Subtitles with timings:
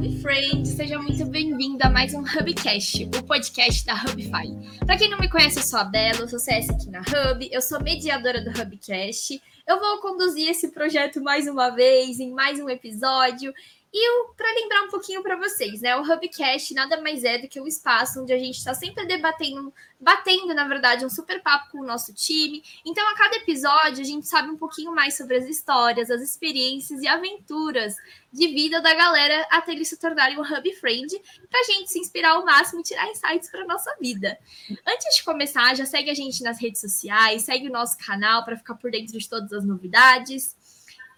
[0.00, 4.48] Hub Friend, seja muito bem-vinda a mais um Hubcast, o podcast da Hubify.
[4.86, 7.46] Para quem não me conhece, eu sou a Bela, eu sou CS aqui na Hub,
[7.52, 9.42] eu sou mediadora do Hubcast.
[9.68, 13.52] Eu vou conduzir esse projeto mais uma vez, em mais um episódio,
[13.92, 15.96] e para lembrar um pouquinho para vocês, né?
[15.96, 19.74] O Hubcast nada mais é do que um espaço onde a gente está sempre debatendo,
[19.98, 22.62] batendo, na verdade, um super papo com o nosso time.
[22.86, 27.02] Então, a cada episódio, a gente sabe um pouquinho mais sobre as histórias, as experiências
[27.02, 27.96] e aventuras
[28.32, 31.20] de vida da galera até eles se tornarem um Hub Friend,
[31.50, 34.38] para a gente se inspirar ao máximo e tirar insights para nossa vida.
[34.86, 38.56] Antes de começar, já segue a gente nas redes sociais, segue o nosso canal para
[38.56, 40.56] ficar por dentro de todas as novidades.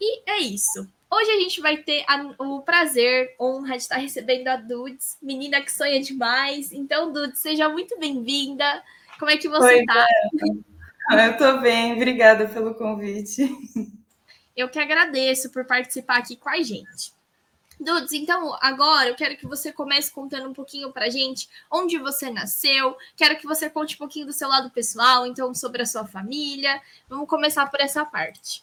[0.01, 0.89] E é isso.
[1.15, 5.61] Hoje a gente vai ter a, o prazer, honra de estar recebendo a Dudes, menina
[5.61, 6.73] que sonha demais.
[6.73, 8.83] Então, Dudes, seja muito bem-vinda.
[9.19, 10.07] Como é que você está?
[11.11, 13.47] Eu estou bem, obrigada pelo convite.
[14.57, 17.13] Eu que agradeço por participar aqui com a gente.
[17.79, 22.31] Dudes, então agora eu quero que você comece contando um pouquinho pra gente onde você
[22.31, 22.97] nasceu.
[23.17, 26.81] Quero que você conte um pouquinho do seu lado pessoal, então sobre a sua família.
[27.07, 28.63] Vamos começar por essa parte.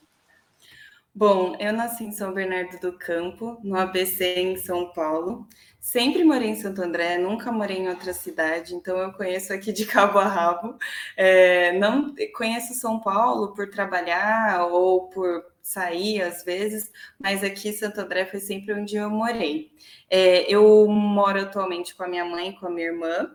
[1.13, 5.47] Bom, eu nasci em São Bernardo do Campo, no ABC em São Paulo.
[5.79, 9.85] Sempre morei em Santo André, nunca morei em outra cidade, então eu conheço aqui de
[9.87, 10.77] cabo a rabo.
[11.17, 17.99] É, não conheço São Paulo por trabalhar ou por sair às vezes, mas aqui Santo
[17.99, 19.71] André foi sempre onde eu morei.
[20.09, 23.30] É, eu moro atualmente com a minha mãe e com a minha irmã.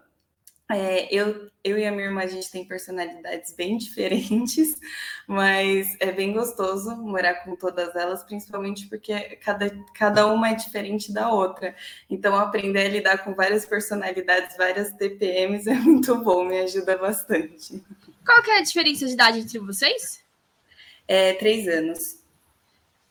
[0.70, 4.80] É, eu, eu e a minha irmã, a gente tem personalidades bem diferentes,
[5.26, 11.12] mas é bem gostoso morar com todas elas, principalmente porque cada, cada uma é diferente
[11.12, 11.74] da outra.
[12.08, 17.82] Então, aprender a lidar com várias personalidades, várias TPMs é muito bom, me ajuda bastante.
[18.24, 20.24] Qual que é a diferença de idade entre vocês?
[21.06, 22.24] É três anos.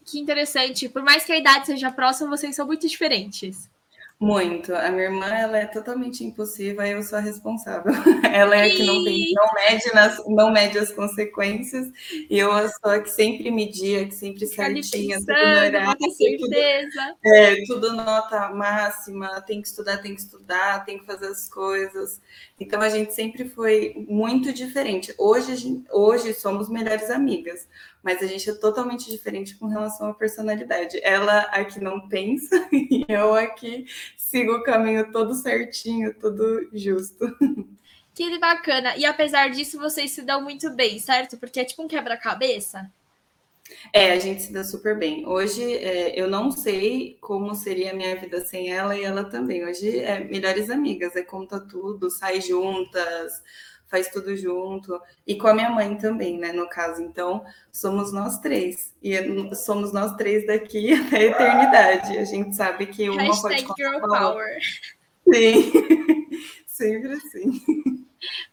[0.05, 0.89] Que interessante.
[0.89, 3.69] Por mais que a idade seja próxima, vocês são muito diferentes.
[4.19, 4.73] Muito.
[4.73, 7.91] A minha irmã, ela é totalmente impulsiva, eu sou a responsável.
[8.33, 11.91] Ela é a que não, tem, não, mede nas, não mede as consequências,
[12.29, 15.97] e eu sou a que sempre media, que sempre certinha, tudo no horário.
[16.39, 16.55] Tudo,
[17.25, 22.21] é, tudo nota máxima, tem que estudar, tem que estudar, tem que fazer as coisas.
[22.59, 25.13] Então a gente sempre foi muito diferente.
[25.17, 27.67] Hoje, gente, hoje somos melhores amigas,
[28.03, 30.99] mas a gente é totalmente diferente com relação à personalidade.
[31.01, 33.85] Ela aqui não pensa e eu aqui
[34.17, 37.25] sigo o caminho todo certinho, tudo justo.
[38.13, 38.95] Que bacana.
[38.97, 41.37] E apesar disso, vocês se dão muito bem, certo?
[41.37, 42.91] Porque é tipo um quebra-cabeça.
[43.91, 45.25] É, a gente se dá super bem.
[45.25, 49.65] Hoje é, eu não sei como seria a minha vida sem ela e ela também.
[49.65, 53.41] Hoje é melhores amigas, é conta tudo, sai juntas,
[53.93, 54.99] faz tudo junto.
[55.27, 56.51] E com a minha mãe também, né?
[56.51, 56.99] No caso.
[56.99, 58.91] Então, somos nós três.
[59.03, 59.13] E
[59.53, 62.17] somos nós três daqui até a eternidade.
[62.17, 64.57] A gente sabe que uma Hashtag pode Girl Power.
[65.31, 65.71] Sim,
[66.65, 67.61] sempre assim.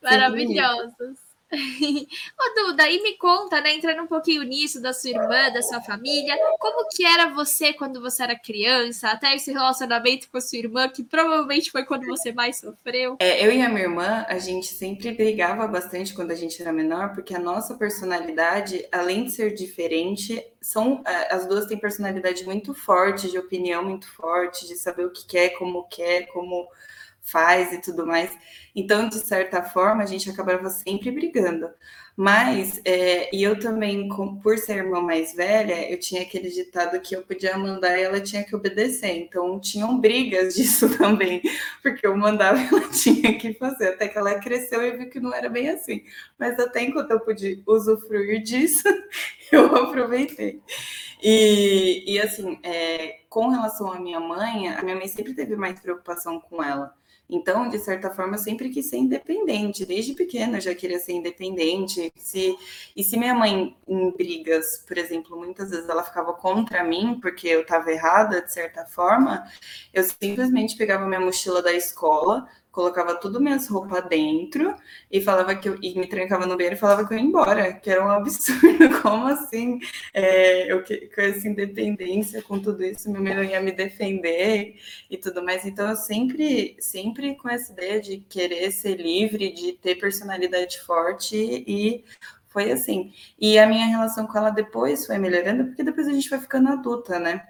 [0.03, 1.30] Maravilhosos.
[2.39, 5.81] Ô, Duda, e me conta, né, entrando um pouquinho nisso da sua irmã, da sua
[5.81, 10.59] família, como que era você quando você era criança, até esse relacionamento com a sua
[10.59, 13.17] irmã, que provavelmente foi quando você mais sofreu?
[13.19, 16.73] É, eu e a minha irmã, a gente sempre brigava bastante quando a gente era
[16.73, 22.45] menor, porque a nossa personalidade, além de ser diferente, são é, as duas têm personalidade
[22.45, 26.69] muito forte, de opinião muito forte, de saber o que quer, como quer, como
[27.31, 28.31] faz e tudo mais.
[28.75, 31.69] Então, de certa forma, a gente acabava sempre brigando.
[32.17, 37.01] Mas, é, e eu também, com, por ser irmã mais velha, eu tinha aquele ditado
[37.01, 39.17] que eu podia mandar e ela tinha que obedecer.
[39.17, 41.41] Então, tinham brigas disso também,
[41.83, 43.91] porque eu mandava e ela tinha que fazer.
[43.91, 46.05] Até que ela cresceu e viu que não era bem assim.
[46.39, 48.85] Mas até enquanto eu pude usufruir disso,
[49.51, 50.61] eu aproveitei.
[51.23, 55.81] E, e assim, é, com relação à minha mãe, a minha mãe sempre teve mais
[55.81, 56.95] preocupação com ela.
[57.31, 59.87] Então, de certa forma, eu sempre quis ser independente.
[59.87, 62.13] Desde pequena eu já queria ser independente.
[62.17, 62.57] Se,
[62.97, 67.47] e se minha mãe, em brigas, por exemplo, muitas vezes ela ficava contra mim porque
[67.47, 69.49] eu estava errada, de certa forma,
[69.95, 74.75] eu simplesmente pegava minha mochila da escola, colocava tudo minhas roupas dentro
[75.11, 77.73] e falava que eu e me trancava no banheiro e falava que eu ia embora,
[77.73, 78.61] que era um absurdo.
[79.03, 79.81] Como assim?
[80.15, 84.77] É, eu com essa independência, com tudo isso, meu medo ia me defender
[85.11, 85.65] e tudo mais.
[85.65, 91.37] Então eu sempre, sempre com essa ideia de querer ser livre, de ter personalidade forte
[91.67, 92.05] e
[92.49, 93.13] foi assim.
[93.39, 96.69] E a minha relação com ela depois foi melhorando, porque depois a gente vai ficando
[96.69, 97.49] adulta, né?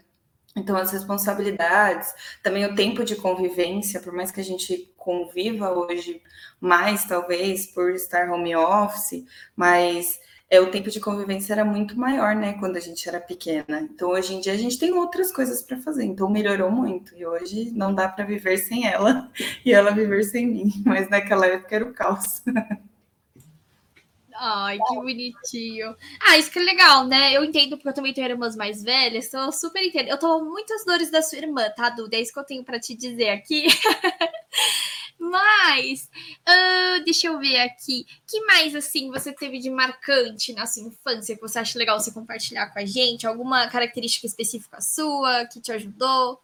[0.56, 2.12] Então, as responsabilidades,
[2.42, 6.20] também o tempo de convivência, por mais que a gente conviva hoje
[6.60, 9.24] mais, talvez, por estar home office,
[9.54, 10.18] mas
[10.50, 13.80] é, o tempo de convivência era muito maior, né, quando a gente era pequena.
[13.82, 17.14] Então, hoje em dia, a gente tem outras coisas para fazer, então melhorou muito.
[17.16, 19.30] E hoje não dá para viver sem ela
[19.64, 22.42] e ela viver sem mim, mas naquela época era o caos.
[24.42, 25.94] Ai, que bonitinho.
[26.18, 27.34] Ah, isso que é legal, né?
[27.34, 30.08] Eu entendo porque eu também tenho irmãs mais velhas, então eu super entendo.
[30.08, 32.16] Eu tô muitas dores da sua irmã, tá, Duda?
[32.16, 33.66] É isso que eu tenho para te dizer aqui.
[35.20, 36.08] Mas,
[36.48, 38.06] uh, deixa eu ver aqui.
[38.26, 42.10] que mais, assim, você teve de marcante na sua infância que você acha legal você
[42.10, 43.26] compartilhar com a gente?
[43.26, 46.40] Alguma característica específica sua que te ajudou?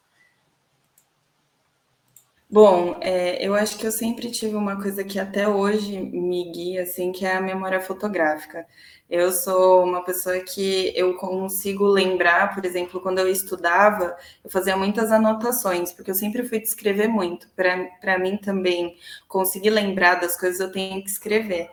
[2.49, 6.83] Bom, é, eu acho que eu sempre tive uma coisa que até hoje me guia,
[6.85, 8.65] assim, que é a memória fotográfica.
[9.11, 14.77] Eu sou uma pessoa que eu consigo lembrar, por exemplo, quando eu estudava, eu fazia
[14.77, 17.49] muitas anotações, porque eu sempre fui escrever muito.
[17.57, 18.97] Para mim também,
[19.29, 21.69] conseguir lembrar das coisas, eu tenho que escrever.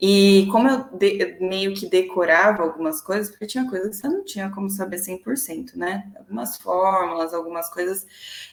[0.00, 4.24] E como eu de, meio que decorava algumas coisas, porque tinha coisas que você não
[4.24, 6.12] tinha como saber 100%, né?
[6.16, 8.06] Algumas fórmulas, algumas coisas.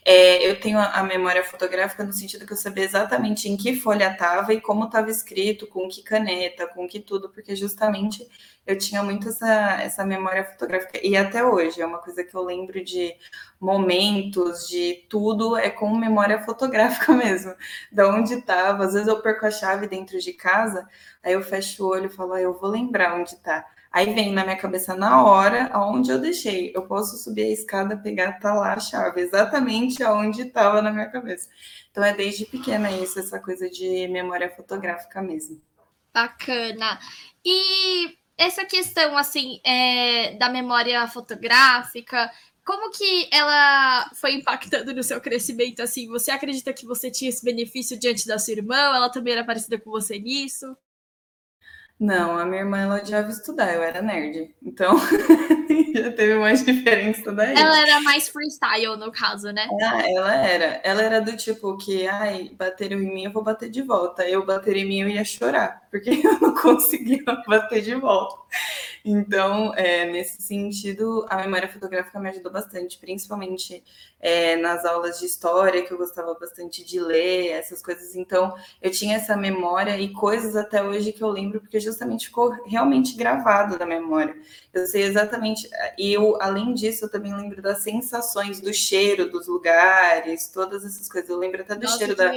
[0.06, 3.76] É, eu tenho a, a, memória fotográfica no sentido que eu sabia exatamente em que
[3.76, 8.26] folha estava e como estava escrito, com que caneta, com que tudo, porque justamente
[8.66, 11.00] eu tinha muito essa, essa memória fotográfica.
[11.04, 13.14] E até hoje, é uma coisa que eu lembro de
[13.60, 17.54] momentos, de tudo, é com memória fotográfica mesmo.
[17.92, 18.86] Da onde estava.
[18.86, 20.88] Às vezes eu perco a chave dentro de casa,
[21.22, 23.66] aí eu fecho o olho e falo, ah, eu vou lembrar onde está.
[23.92, 26.72] Aí vem na minha cabeça na hora aonde eu deixei.
[26.74, 31.06] Eu posso subir a escada, pegar, tá lá a chave, exatamente aonde estava na minha
[31.12, 31.48] cabeça.
[31.92, 35.62] Então é desde pequena isso, essa coisa de memória fotográfica mesmo.
[36.12, 37.00] Bacana.
[37.46, 42.32] E essa questão, assim, é, da memória fotográfica,
[42.66, 46.08] como que ela foi impactando no seu crescimento, assim?
[46.08, 48.76] Você acredita que você tinha esse benefício diante da sua irmã?
[48.76, 50.78] Ela também era parecida com você nisso?
[52.00, 54.54] Não, a minha irmã ela odiava estudar, eu era nerd.
[54.62, 54.96] Então,
[55.96, 57.56] já teve uma diferença daí.
[57.56, 59.68] Ela era mais freestyle, no caso, né?
[59.82, 60.82] Ah, ela era.
[60.84, 64.28] Ela era do tipo que, ai, bateram em mim, eu vou bater de volta.
[64.28, 68.44] Eu bater em mim, eu ia chorar, porque eu não conseguia bater de volta.
[69.06, 73.84] Então, é, nesse sentido, a memória fotográfica me ajudou bastante, principalmente
[74.18, 78.16] é, nas aulas de história, que eu gostava bastante de ler, essas coisas.
[78.16, 82.52] Então, eu tinha essa memória e coisas até hoje que eu lembro, porque justamente ficou
[82.66, 84.38] realmente gravado na memória.
[84.74, 85.53] Eu sei exatamente.
[85.98, 91.08] E eu, além disso, eu também lembro das sensações, do cheiro dos lugares, todas essas
[91.10, 91.30] coisas.
[91.30, 92.32] Eu lembro até do Nossa, cheiro da.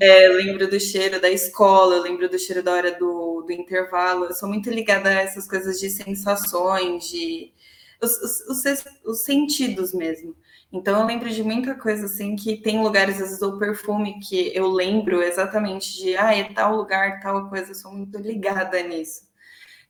[0.00, 4.26] É, lembro do cheiro da escola, eu lembro do cheiro da hora do, do intervalo.
[4.26, 7.52] Eu sou muito ligada a essas coisas de sensações, de.
[8.00, 10.34] Os, os, os, os sentidos mesmo.
[10.72, 14.50] Então eu lembro de muita coisa assim que tem lugares, às vezes, o perfume que
[14.56, 19.30] eu lembro exatamente de ah, é tal lugar, tal coisa, eu sou muito ligada nisso.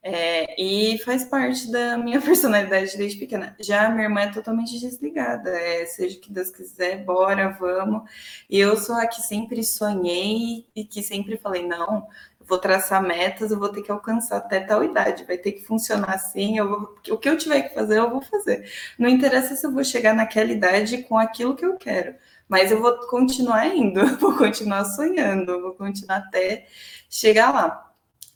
[0.05, 3.55] É, e faz parte da minha personalidade desde pequena.
[3.61, 8.11] Já a minha irmã é totalmente desligada, é, seja o que Deus quiser, bora, vamos.
[8.51, 12.09] E eu sou a que sempre sonhei e que sempre falei, não,
[12.41, 16.15] vou traçar metas, eu vou ter que alcançar até tal idade, vai ter que funcionar
[16.15, 18.69] assim, eu vou, o que eu tiver que fazer, eu vou fazer.
[18.99, 22.15] Não interessa se eu vou chegar naquela idade com aquilo que eu quero,
[22.49, 26.67] mas eu vou continuar indo, vou continuar sonhando, vou continuar até
[27.09, 27.92] chegar lá.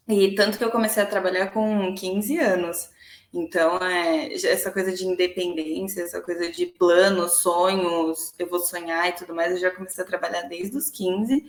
[0.09, 2.91] E tanto que eu comecei a trabalhar com 15 anos.
[3.35, 9.13] Então, é, essa coisa de independência, essa coisa de planos, sonhos, eu vou sonhar e
[9.13, 11.45] tudo mais, eu já comecei a trabalhar desde os 15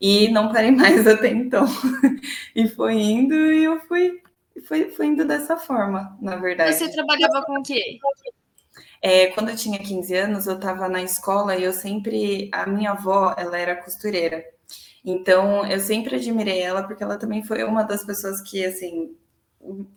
[0.00, 1.66] e não parei mais até então.
[2.54, 4.22] e foi indo e eu fui,
[4.66, 6.74] fui, fui indo dessa forma, na verdade.
[6.74, 7.98] Você trabalhava com o quê?
[9.02, 12.48] É, quando eu tinha 15 anos, eu estava na escola e eu sempre.
[12.52, 14.44] A minha avó, ela era costureira.
[15.04, 19.16] Então, eu sempre admirei ela, porque ela também foi uma das pessoas que, assim,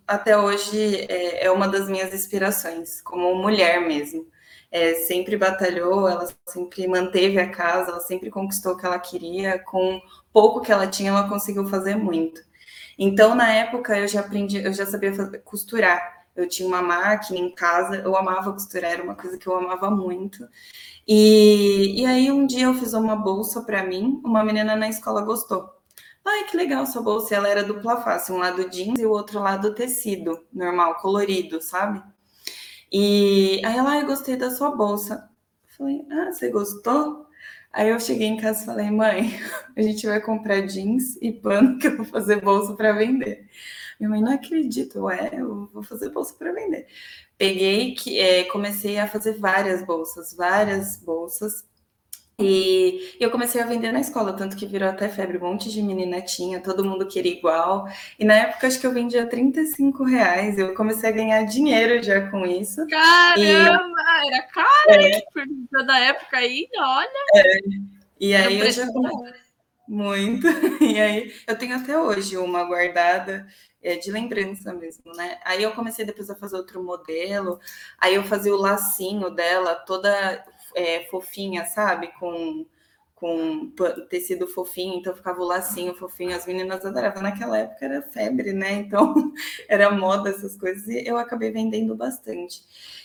[0.07, 0.77] até hoje
[1.09, 4.27] é, é uma das minhas inspirações, como mulher mesmo.
[4.71, 9.59] É, sempre batalhou, ela sempre manteve a casa, ela sempre conquistou o que ela queria,
[9.59, 10.01] com
[10.33, 12.41] pouco que ela tinha, ela conseguiu fazer muito.
[12.97, 16.17] Então, na época, eu já aprendi, eu já sabia fazer, costurar.
[16.35, 19.89] Eu tinha uma máquina em casa, eu amava costurar, era uma coisa que eu amava
[19.91, 20.47] muito.
[21.07, 25.21] E, e aí um dia eu fiz uma bolsa para mim, uma menina na escola
[25.21, 25.69] gostou.
[26.25, 27.35] Ai, que legal sua bolsa.
[27.35, 32.03] Ela era dupla face, um lado jeans e o outro lado tecido, normal, colorido, sabe?
[32.91, 35.29] E aí ela, eu gostei da sua bolsa.
[35.77, 37.27] falei, ah, você gostou?
[37.71, 39.39] Aí eu cheguei em casa e falei, mãe,
[39.77, 43.49] a gente vai comprar jeans e pano que eu vou fazer bolsa para vender.
[43.99, 46.87] Minha mãe, não acredito, ué, eu vou fazer bolsa para vender
[47.37, 51.65] peguei que é, comecei a fazer várias bolsas, várias bolsas.
[52.39, 55.81] E eu comecei a vender na escola, tanto que virou até febre, um monte de
[55.81, 57.87] menina tinha, todo mundo queria igual.
[58.19, 62.29] E na época acho que eu vendia 35 reais, eu comecei a ganhar dinheiro já
[62.29, 62.85] com isso.
[62.87, 64.27] Caramba, e...
[64.27, 65.21] era caro, é.
[65.33, 67.25] por da época aí, olha.
[67.35, 67.59] É.
[68.19, 68.85] E aí eu já
[69.87, 70.45] muito.
[70.79, 73.47] E aí eu tenho até hoje uma guardada
[73.81, 75.39] é, de lembrança mesmo, né?
[75.45, 77.59] Aí eu comecei depois a fazer outro modelo,
[77.97, 80.43] aí eu fazia o lacinho dela toda
[80.75, 82.07] é, fofinha, sabe?
[82.19, 82.65] Com,
[83.15, 83.71] com
[84.09, 87.21] tecido fofinho, então ficava o lacinho fofinho, as meninas adoravam.
[87.23, 88.73] Naquela época era febre, né?
[88.73, 89.33] Então
[89.69, 92.61] era moda essas coisas, e eu acabei vendendo bastante.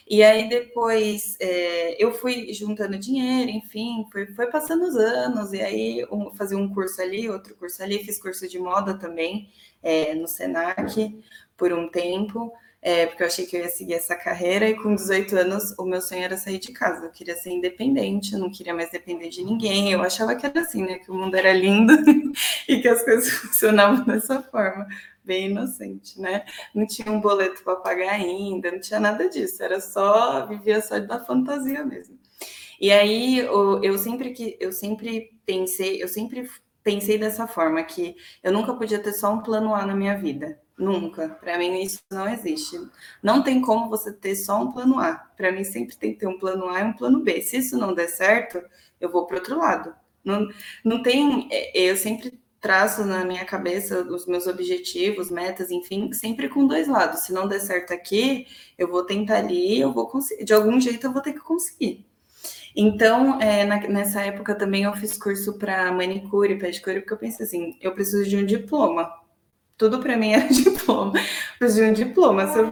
[0.08, 5.60] E aí depois é, eu fui juntando dinheiro, enfim, foi, foi passando os anos, e
[5.62, 9.50] aí um, fazia um curso ali, outro curso ali, fiz curso de moda também
[9.82, 11.22] é, no Senac
[11.56, 12.52] por um tempo
[12.84, 15.84] é, porque eu achei que eu ia seguir essa carreira, e com 18 anos o
[15.84, 19.28] meu sonho era sair de casa, eu queria ser independente, eu não queria mais depender
[19.28, 21.92] de ninguém, eu achava que era assim, né, que o mundo era lindo
[22.68, 24.88] e que as coisas funcionavam dessa forma,
[25.24, 29.80] bem inocente, né, não tinha um boleto para pagar ainda, não tinha nada disso, era
[29.80, 32.18] só, vivia só da fantasia mesmo.
[32.80, 36.48] E aí eu, sempre que eu sempre pensei, eu sempre
[36.82, 40.60] pensei dessa forma que eu nunca podia ter só um plano A na minha vida.
[40.76, 41.28] Nunca.
[41.28, 42.78] Para mim, isso não existe.
[43.22, 45.14] Não tem como você ter só um plano A.
[45.36, 47.40] Para mim, sempre tem que ter um plano A e um plano B.
[47.42, 48.62] Se isso não der certo,
[49.00, 49.94] eu vou para outro lado.
[50.24, 50.48] Não,
[50.84, 51.48] não tem.
[51.52, 56.88] É, eu sempre traço na minha cabeça os meus objetivos, metas, enfim, sempre com dois
[56.88, 57.20] lados.
[57.22, 58.46] Se não der certo aqui,
[58.78, 60.44] eu vou tentar ali, eu vou conseguir.
[60.44, 62.06] De algum jeito, eu vou ter que conseguir.
[62.74, 67.46] Então, é, na, nessa época também eu fiz curso para manicure, pedicure, porque eu pensei
[67.46, 69.22] assim, eu preciso de um diploma
[69.82, 71.12] tudo para mim é diploma.
[71.58, 72.46] Preciso de um diploma.
[72.46, 72.70] Se eu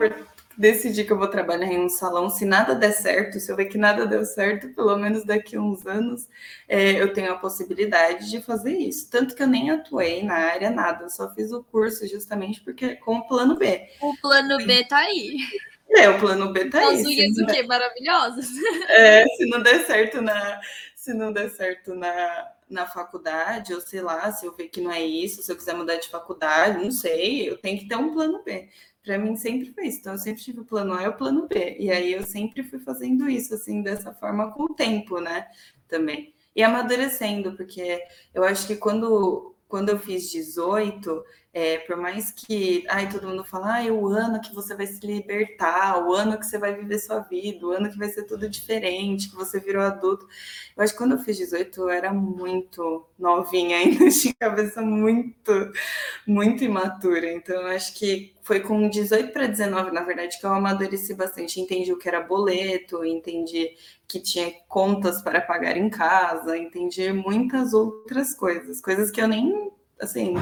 [0.57, 3.65] decidir que eu vou trabalhar em um salão, se nada der certo, se eu ver
[3.65, 6.29] que nada deu certo, pelo menos daqui a uns anos,
[6.69, 9.11] é, eu tenho a possibilidade de fazer isso.
[9.11, 12.95] Tanto que eu nem atuei na área, nada, eu só fiz o curso justamente porque
[12.97, 13.89] com o plano B.
[14.01, 15.39] O plano B tá aí.
[15.91, 17.01] É, o plano B tá aí.
[17.01, 17.63] As unhas o quê?
[17.63, 18.47] Maravilhosas?
[18.89, 20.61] É, se não der certo na.
[20.95, 24.93] Se não der certo na, na faculdade, ou sei lá, se eu ver que não
[24.93, 28.13] é isso, se eu quiser mudar de faculdade, não sei, eu tenho que ter um
[28.13, 28.69] plano B.
[29.03, 30.01] Para mim sempre foi isso.
[30.01, 31.77] Então eu sempre tive o plano A e o plano B.
[31.79, 35.47] E aí eu sempre fui fazendo isso assim dessa forma com o tempo, né?
[35.89, 36.35] Também.
[36.55, 38.03] E amadurecendo, porque
[38.35, 43.45] eu acho que quando quando eu fiz 18, é, por mais que ai, todo mundo
[43.45, 47.21] fala, o ano que você vai se libertar, o ano que você vai viver sua
[47.21, 50.29] vida, o ano que vai ser tudo diferente, que você virou adulto.
[50.77, 55.73] Eu acho que quando eu fiz 18, eu era muito novinha ainda, tinha cabeça muito,
[56.27, 57.33] muito imatura.
[57.33, 61.61] Então, eu acho que foi com 18 para 19, na verdade, que eu amadureci bastante.
[61.61, 63.77] Entendi o que era boleto, entendi
[64.07, 69.73] que tinha contas para pagar em casa, entendi muitas outras coisas, coisas que eu nem,
[70.01, 70.35] assim,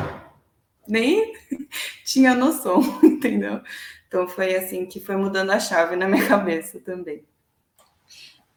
[0.89, 1.35] nem
[2.05, 3.61] tinha noção, entendeu?
[4.07, 7.23] Então foi assim que foi mudando a chave na minha cabeça também.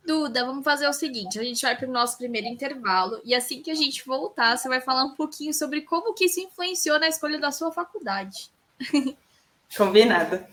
[0.03, 3.61] Duda, vamos fazer o seguinte: a gente vai para o nosso primeiro intervalo e assim
[3.61, 7.07] que a gente voltar, você vai falar um pouquinho sobre como que isso influenciou na
[7.07, 8.49] escolha da sua faculdade.
[9.77, 10.43] Combinado.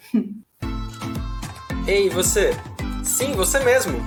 [1.87, 2.51] Ei, você?
[3.03, 3.99] Sim, você mesmo.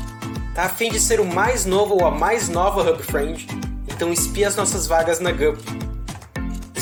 [0.54, 3.48] Tá afim de ser o mais novo ou a mais nova Hub Friend?
[3.88, 5.91] Então espie as nossas vagas na GUP.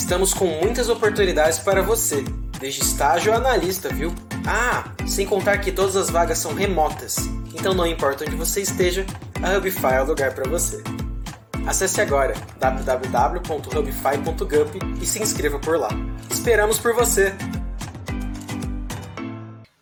[0.09, 2.25] Estamos com muitas oportunidades para você,
[2.59, 4.11] desde estágio a analista, viu?
[4.43, 7.17] Ah, sem contar que todas as vagas são remotas,
[7.53, 9.05] então não importa onde você esteja,
[9.39, 10.81] a Hubify é o lugar para você.
[11.67, 15.89] Acesse agora www.hubify.gup e se inscreva por lá.
[16.31, 17.31] Esperamos por você!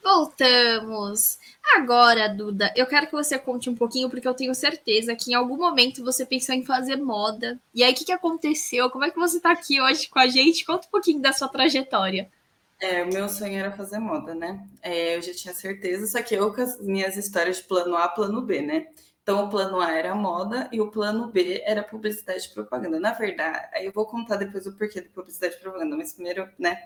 [0.07, 1.37] Voltamos!
[1.75, 5.33] Agora, Duda, eu quero que você conte um pouquinho, porque eu tenho certeza que em
[5.33, 7.59] algum momento você pensou em fazer moda.
[7.75, 8.89] E aí, o que, que aconteceu?
[8.89, 10.63] Como é que você está aqui hoje com a gente?
[10.63, 12.31] Conta um pouquinho da sua trajetória.
[12.79, 14.65] É, o meu sonho era fazer moda, né?
[14.81, 18.07] É, eu já tinha certeza, só que eu com as minhas histórias de plano A,
[18.07, 18.87] plano B, né?
[19.27, 22.97] Então, o plano A era moda e o plano B era publicidade e propaganda.
[22.97, 26.49] Na verdade, aí eu vou contar depois o porquê de publicidade e propaganda, mas primeiro,
[26.57, 26.81] né?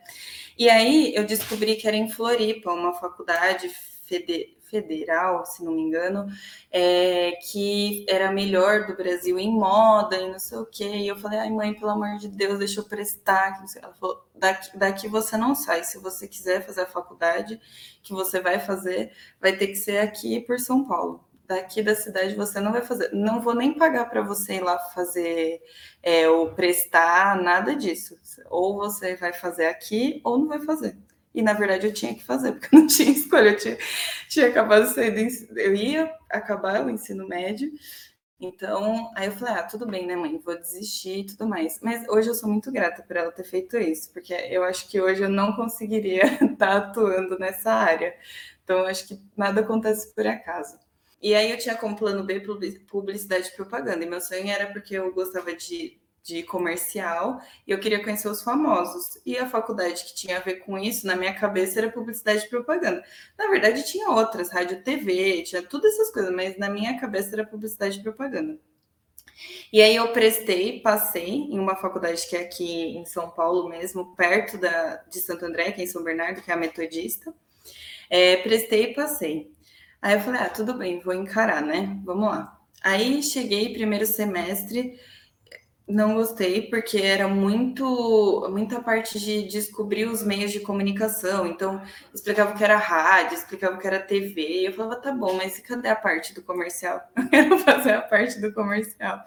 [0.57, 3.69] E aí eu descobri que era em Floripa, uma faculdade
[4.63, 6.25] federal, se não me engano,
[6.71, 10.89] é, que era melhor do Brasil em moda e não sei o quê.
[10.95, 13.63] E eu falei, ai mãe, pelo amor de Deus, deixa eu prestar.
[13.75, 15.83] Ela falou, daqui, daqui você não sai.
[15.83, 17.61] Se você quiser fazer a faculdade
[18.01, 22.35] que você vai fazer, vai ter que ser aqui por São Paulo daqui da cidade
[22.35, 25.61] você não vai fazer, não vou nem pagar para você ir lá fazer
[26.01, 28.15] é, ou prestar nada disso.
[28.49, 30.97] Ou você vai fazer aqui ou não vai fazer.
[31.33, 33.77] E na verdade eu tinha que fazer, porque eu não tinha escolha, eu tinha,
[34.29, 37.71] tinha acabado de sair do, eu ia acabar o ensino médio
[38.39, 40.39] Então, aí eu falei, ah, tudo bem, né, mãe?
[40.39, 41.79] Vou desistir e tudo mais.
[41.81, 45.01] Mas hoje eu sou muito grata por ela ter feito isso, porque eu acho que
[45.01, 48.15] hoje eu não conseguiria estar atuando nessa área.
[48.63, 50.79] Então, acho que nada acontece por acaso.
[51.21, 52.39] E aí eu tinha como plano B
[52.87, 54.03] publicidade e propaganda.
[54.03, 58.43] E meu sonho era porque eu gostava de de comercial e eu queria conhecer os
[58.43, 59.19] famosos.
[59.25, 62.49] E a faculdade que tinha a ver com isso, na minha cabeça, era publicidade e
[62.49, 63.03] propaganda.
[63.37, 67.45] Na verdade, tinha outras, rádio TV, tinha todas essas coisas, mas na minha cabeça era
[67.45, 68.59] publicidade e propaganda.
[69.73, 74.15] E aí eu prestei, passei em uma faculdade que é aqui em São Paulo mesmo,
[74.15, 77.33] perto da, de Santo André, que é em São Bernardo, que é a metodista.
[78.09, 79.51] É, prestei e passei.
[80.01, 81.99] Aí eu falei, ah, tudo bem, vou encarar, né?
[82.03, 82.59] Vamos lá.
[82.83, 84.99] Aí cheguei, primeiro semestre,
[85.87, 91.45] não gostei porque era muito muita parte de descobrir os meios de comunicação.
[91.45, 91.81] Então,
[92.13, 94.67] explicava que era rádio, explicava que era TV.
[94.67, 97.01] Eu falava, tá bom, mas cadê a parte do comercial?
[97.15, 99.23] Eu quero fazer a parte do comercial.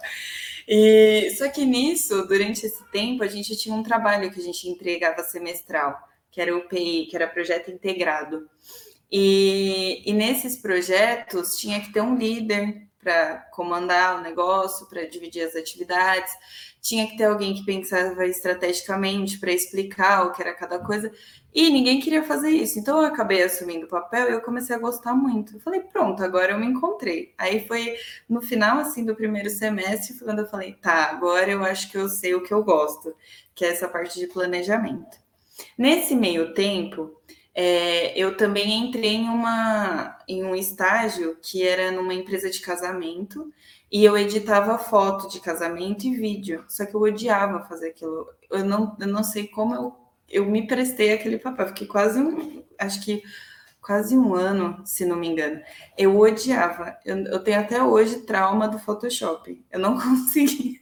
[0.67, 4.69] E só que nisso, durante esse tempo, a gente tinha um trabalho que a gente
[4.69, 5.97] entregava semestral,
[6.31, 8.49] que era o PI, que era projeto integrado.
[9.11, 15.43] E, e nesses projetos tinha que ter um líder para comandar o negócio, para dividir
[15.43, 16.33] as atividades.
[16.81, 21.13] Tinha que ter alguém que pensava estrategicamente para explicar o que era cada coisa.
[21.55, 22.79] E ninguém queria fazer isso.
[22.79, 25.55] Então eu acabei assumindo o papel e eu comecei a gostar muito.
[25.55, 27.33] Eu falei, pronto, agora eu me encontrei.
[27.39, 27.97] Aí foi
[28.29, 32.09] no final assim do primeiro semestre quando eu falei, tá, agora eu acho que eu
[32.09, 33.15] sei o que eu gosto,
[33.55, 35.17] que é essa parte de planejamento.
[35.79, 37.15] Nesse meio tempo,
[37.55, 43.53] é, eu também entrei em, uma, em um estágio que era numa empresa de casamento
[43.91, 48.29] e eu editava foto de casamento e vídeo, só que eu odiava fazer aquilo.
[48.51, 49.95] Eu não, eu não sei como eu,
[50.29, 53.23] eu me prestei aquele papel, fiquei quase um, acho que
[53.85, 55.61] quase um ano, se não me engano.
[55.97, 56.97] Eu odiava.
[57.05, 59.63] Eu, eu, tenho até hoje trauma do Photoshop.
[59.71, 60.81] Eu não consegui,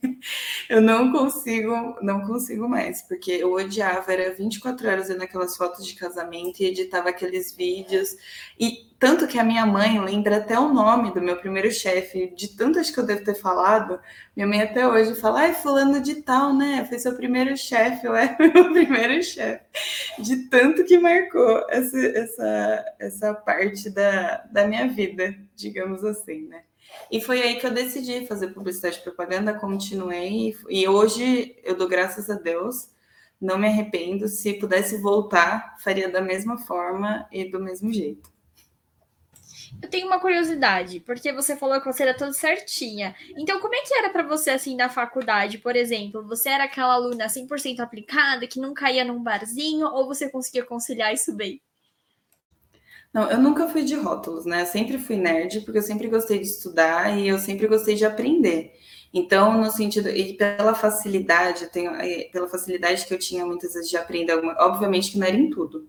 [0.71, 5.85] eu não consigo, não consigo mais, porque eu odiava, era 24 horas vendo aquelas fotos
[5.85, 8.17] de casamento e editava aqueles vídeos.
[8.59, 12.57] E tanto que a minha mãe lembra até o nome do meu primeiro chefe, de
[12.57, 13.99] tantas que eu devo ter falado.
[14.37, 16.87] Minha mãe até hoje fala, ai, fulano de tal, né?
[16.89, 19.65] Foi seu primeiro chefe, eu era meu primeiro chefe.
[20.21, 26.63] De tanto que marcou essa, essa, essa parte da, da minha vida, digamos assim, né?
[27.11, 31.89] E foi aí que eu decidi fazer publicidade e propaganda, continuei, e hoje eu dou
[31.89, 32.89] graças a Deus,
[33.41, 34.29] não me arrependo.
[34.29, 38.32] Se pudesse voltar, faria da mesma forma e do mesmo jeito.
[39.83, 43.17] Eu tenho uma curiosidade, porque você falou que você era toda certinha.
[43.37, 46.25] Então, como é que era para você, assim, na faculdade, por exemplo?
[46.29, 51.13] Você era aquela aluna 100% aplicada, que não caía num barzinho, ou você conseguia conciliar
[51.13, 51.61] isso bem?
[53.13, 54.63] Não, eu nunca fui de rótulos, né?
[54.63, 58.05] Eu sempre fui nerd, porque eu sempre gostei de estudar e eu sempre gostei de
[58.05, 58.73] aprender.
[59.13, 63.91] Então, no sentido, e pela facilidade, tenho, eh, pela facilidade que eu tinha muitas vezes
[63.91, 65.87] de aprender, obviamente que não era em tudo,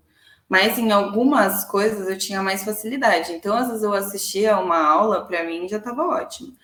[0.54, 3.32] mas em algumas coisas eu tinha mais facilidade.
[3.32, 6.56] Então, às vezes eu assistia uma aula, para mim já estava ótimo.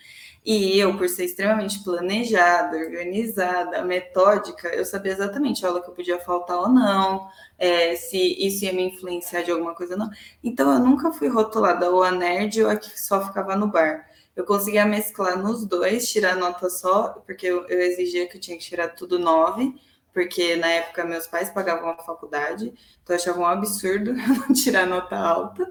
[0.44, 5.94] E eu, por ser extremamente planejada, organizada, metódica, eu sabia exatamente a aula que eu
[5.94, 10.11] podia faltar ou não, é, se isso ia me influenciar de alguma coisa ou não.
[10.42, 14.09] Então, eu nunca fui rotulada ou a nerd ou a que só ficava no bar.
[14.37, 18.57] Eu conseguia mesclar nos dois, tirar nota só, porque eu, eu exigia que eu tinha
[18.57, 19.74] que tirar tudo nove
[20.12, 24.14] porque na época meus pais pagavam a faculdade, então achavam um absurdo
[24.55, 25.70] tirar nota alta.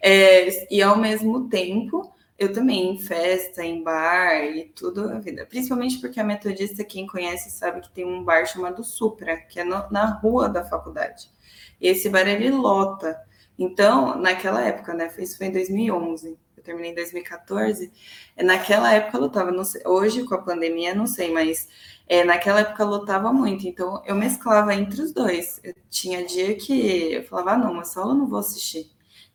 [0.00, 5.46] É, e ao mesmo tempo, eu também em festa, em bar e tudo a vida.
[5.46, 9.64] Principalmente porque a metodista, quem conhece, sabe que tem um bar chamado Supra, que é
[9.64, 11.30] no, na rua da faculdade.
[11.80, 13.20] E esse bar ele lota.
[13.58, 15.12] Então, naquela época, né?
[15.18, 17.92] Isso foi em 2011 eu terminei em 2014,
[18.36, 21.68] naquela época eu lutava, sei, hoje com a pandemia não sei, mas
[22.08, 25.60] é, naquela época eu lutava muito, então eu mesclava entre os dois.
[25.64, 28.90] Eu tinha dia que eu falava, ah, não, mas só eu não vou assistir.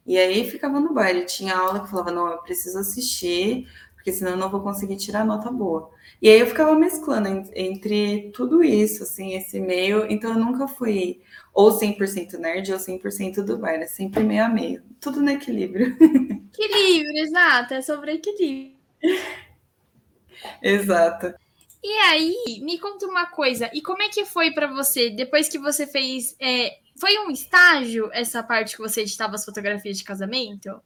[0.06, 4.12] E aí ficava no baile, tinha aula que eu falava, não, eu preciso assistir, porque
[4.14, 5.92] senão eu não vou conseguir tirar nota boa.
[6.22, 11.22] E aí eu ficava mesclando entre tudo isso, assim, esse meio, então eu nunca fui
[11.54, 15.98] ou 100% nerd ou 100% do baile, é sempre meio a meio, tudo no equilíbrio.
[16.54, 18.76] Equilíbrio, exato, é sobre equilíbrio.
[20.62, 21.34] Exato.
[21.88, 25.58] E aí, me conta uma coisa, e como é que foi para você, depois que
[25.58, 26.36] você fez.
[26.38, 30.82] É, foi um estágio essa parte que você editava as fotografias de casamento?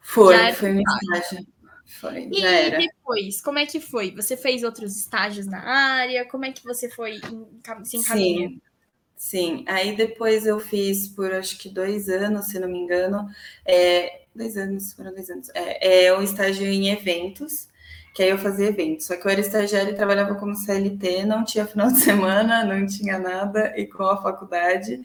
[0.00, 1.46] Foi, foi um estágio.
[1.86, 2.76] Foi, e era.
[2.76, 4.14] depois, como é que foi?
[4.14, 6.28] Você fez outros estágios na área?
[6.28, 7.18] Como é que você foi
[7.84, 8.56] se encaminhando?
[8.56, 8.60] Sim,
[9.16, 9.64] sim.
[9.66, 13.26] Aí depois eu fiz por acho que dois anos, se não me engano.
[13.64, 15.48] É, dois anos, foram dois anos.
[15.54, 17.72] É, é um estágio em eventos.
[18.14, 19.06] Que aí eu fazia eventos.
[19.06, 22.86] Só que eu era estagiária e trabalhava como CLT, não tinha final de semana, não
[22.86, 25.02] tinha nada, e com a faculdade.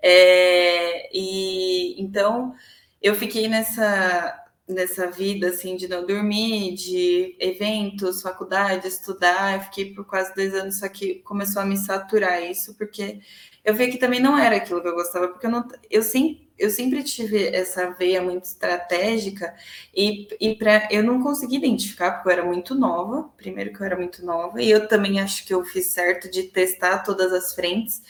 [0.00, 2.54] É, e então
[3.02, 9.54] eu fiquei nessa nessa vida assim de não dormir, de eventos, faculdade, estudar.
[9.56, 13.20] Eu fiquei por quase dois anos, só que começou a me saturar isso, porque
[13.64, 16.48] eu vi que também não era aquilo que eu gostava, porque eu, não, eu, sempre,
[16.62, 19.52] eu sempre tive essa veia muito estratégica
[19.92, 23.86] e, e pra, eu não consegui identificar, porque eu era muito nova, primeiro que eu
[23.86, 27.52] era muito nova, e eu também acho que eu fiz certo de testar todas as
[27.52, 28.00] frentes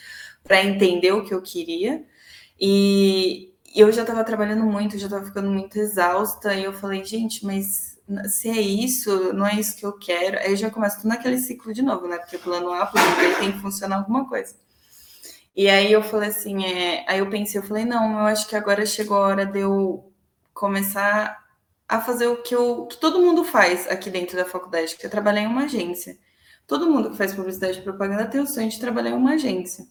[0.45, 2.05] para entender o que eu queria.
[2.61, 7.47] E, eu já estava trabalhando muito, já estava ficando muito exausta, e eu falei, gente,
[7.47, 10.39] mas se é isso, não é isso que eu quero.
[10.41, 12.19] Aí já começa tudo naquele ciclo de novo, né?
[12.19, 14.55] Porque plano A, plano B tem que funcionar alguma coisa.
[15.55, 17.05] E aí eu falei assim, é...
[17.09, 20.13] aí eu pensei, eu falei, não, eu acho que agora chegou a hora de eu
[20.55, 21.43] começar
[21.89, 25.09] a fazer o que, eu, que todo mundo faz aqui dentro da faculdade, que é
[25.11, 26.17] trabalhar em uma agência.
[26.67, 29.87] Todo mundo que faz publicidade e propaganda tem o sonho de trabalhar em uma agência.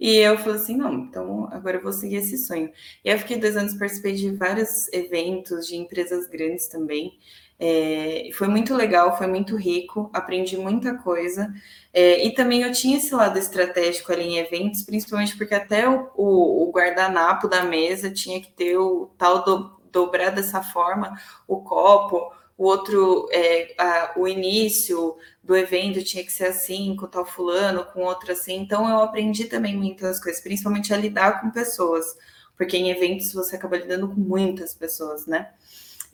[0.00, 2.72] E eu falei assim, não, então agora eu vou seguir esse sonho.
[3.04, 7.18] E eu fiquei dois anos, participei de vários eventos de empresas grandes também.
[7.60, 11.52] É, foi muito legal, foi muito rico, aprendi muita coisa.
[11.92, 16.10] É, e também eu tinha esse lado estratégico ali em eventos, principalmente porque até o,
[16.14, 21.60] o, o guardanapo da mesa tinha que ter o tal do, dobrar dessa forma, o
[21.60, 27.24] copo, o outro, é, a, o início do evento tinha que ser assim, com tal
[27.24, 28.56] fulano, com outro assim.
[28.56, 32.16] Então eu aprendi também muitas coisas, principalmente a lidar com pessoas,
[32.56, 35.50] porque em eventos você acaba lidando com muitas pessoas, né?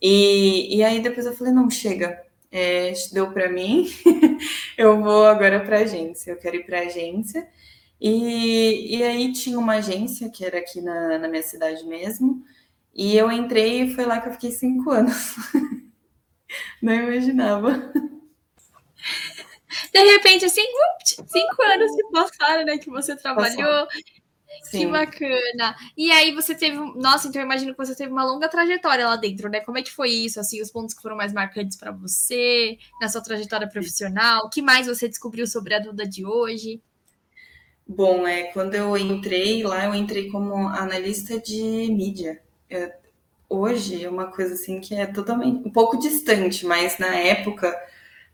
[0.01, 3.89] E, e aí depois eu falei, não, chega, é, deu para mim,
[4.79, 7.49] eu vou agora para agência, eu quero ir para agência.
[8.01, 12.45] E, e aí tinha uma agência que era aqui na, na minha cidade mesmo,
[12.95, 15.35] e eu entrei e foi lá que eu fiquei cinco anos.
[16.81, 17.93] Não imaginava.
[19.93, 20.65] De repente, assim,
[21.05, 22.79] cinco anos que passaram, né?
[22.79, 23.89] Que você trabalhou.
[24.63, 24.79] Sim.
[24.79, 25.77] Que bacana.
[25.97, 26.77] E aí você teve.
[26.97, 29.61] Nossa, então eu imagino que você teve uma longa trajetória lá dentro, né?
[29.61, 30.41] Como é que foi isso?
[30.41, 34.47] Assim, os pontos que foram mais marcantes para você, na sua trajetória profissional?
[34.47, 36.81] O que mais você descobriu sobre a Duda de hoje?
[37.87, 42.41] Bom, é, quando eu entrei lá, eu entrei como analista de mídia.
[42.69, 42.91] Eu,
[43.49, 47.77] hoje é uma coisa assim que é totalmente um pouco distante, mas na época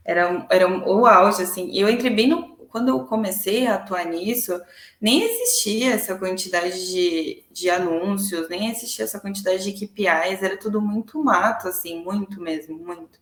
[0.04, 1.68] era, era o auge, assim.
[1.70, 2.49] E eu entrei bem no.
[2.70, 4.60] Quando eu comecei a atuar nisso,
[5.00, 10.80] nem existia essa quantidade de, de anúncios, nem existia essa quantidade de KPIs, era tudo
[10.80, 13.18] muito mato, assim, muito mesmo, muito.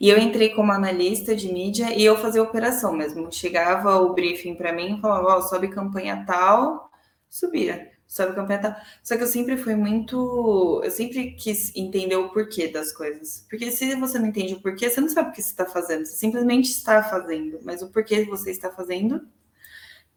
[0.00, 3.30] E eu entrei como analista de mídia e eu fazia operação mesmo.
[3.30, 6.90] Chegava o briefing para mim e falava, ó, oh, sobe campanha tal,
[7.28, 8.84] subia sobre campeonato.
[9.04, 10.82] Só que eu sempre fui muito.
[10.84, 13.46] Eu sempre quis entender o porquê das coisas.
[13.48, 16.04] Porque se você não entende o porquê, você não sabe o que você está fazendo.
[16.04, 17.60] Você simplesmente está fazendo.
[17.62, 19.22] Mas o porquê você está fazendo,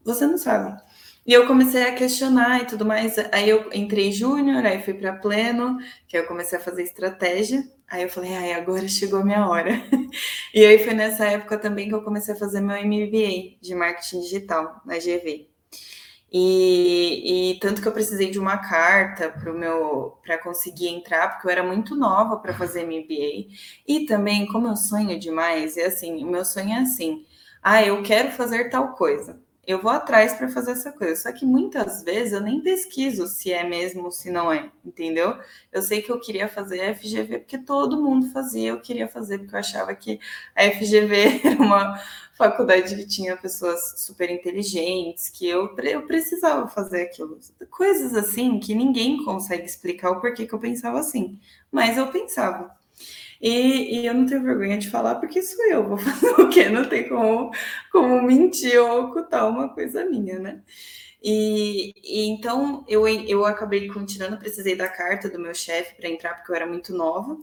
[0.04, 0.76] você não sabe.
[1.26, 3.16] E eu comecei a questionar e tudo mais.
[3.32, 5.78] Aí eu entrei júnior, aí fui para pleno,
[6.08, 7.64] que aí eu comecei a fazer estratégia.
[7.88, 9.72] Aí eu falei, ai, agora chegou a minha hora.
[10.54, 14.22] e aí foi nessa época também que eu comecei a fazer meu MBA de marketing
[14.22, 15.53] digital na GV.
[16.34, 19.30] E, e, tanto que eu precisei de uma carta
[20.24, 23.54] para conseguir entrar, porque eu era muito nova para fazer MBA.
[23.88, 27.24] E também, como eu sonho demais, é assim, o meu sonho é assim:
[27.62, 31.16] ah, eu quero fazer tal coisa eu vou atrás para fazer essa coisa.
[31.22, 35.38] Só que muitas vezes eu nem pesquiso se é mesmo ou se não é, entendeu?
[35.72, 39.56] Eu sei que eu queria fazer FGV porque todo mundo fazia, eu queria fazer porque
[39.56, 40.20] eu achava que
[40.56, 42.00] a FGV era uma
[42.38, 47.40] faculdade que tinha pessoas super inteligentes, que eu, eu precisava fazer aquilo.
[47.70, 51.40] Coisas assim que ninguém consegue explicar o porquê que eu pensava assim,
[51.72, 52.76] mas eu pensava.
[53.44, 56.70] E, e, eu não tenho vergonha de falar porque sou eu, vou fazer o quê?
[56.70, 57.52] Não tem como,
[57.92, 60.64] como mentir ou ocultar uma coisa minha, né?
[61.22, 66.36] E, e então eu, eu acabei continuando, precisei da carta do meu chefe para entrar,
[66.36, 67.38] porque eu era muito nova.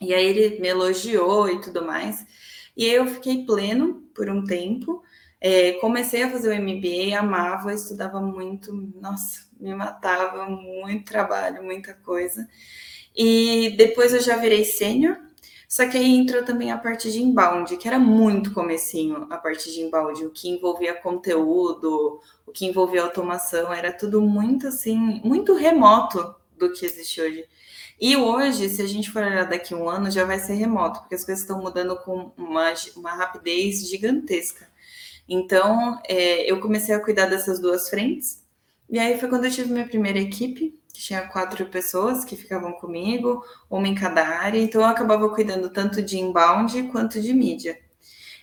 [0.00, 2.26] E aí ele me elogiou e tudo mais.
[2.76, 5.02] E eu fiquei pleno por um tempo.
[5.40, 11.94] É, comecei a fazer o MBA, amava, estudava muito, nossa, me matava, muito trabalho, muita
[11.94, 12.48] coisa.
[13.16, 15.18] E depois eu já virei sênior,
[15.68, 19.72] só que aí entrou também a parte de inbound, que era muito comecinho a parte
[19.72, 25.54] de inbound, o que envolvia conteúdo, o que envolvia automação, era tudo muito assim, muito
[25.54, 27.44] remoto do que existe hoje.
[28.00, 31.00] E hoje, se a gente for olhar daqui a um ano, já vai ser remoto,
[31.00, 34.68] porque as coisas estão mudando com uma, uma rapidez gigantesca.
[35.28, 38.39] Então, é, eu comecei a cuidar dessas duas frentes,
[38.90, 43.44] e aí foi quando eu tive minha primeira equipe, tinha quatro pessoas que ficavam comigo,
[43.70, 47.78] uma em cada área, então eu acabava cuidando tanto de inbound quanto de mídia.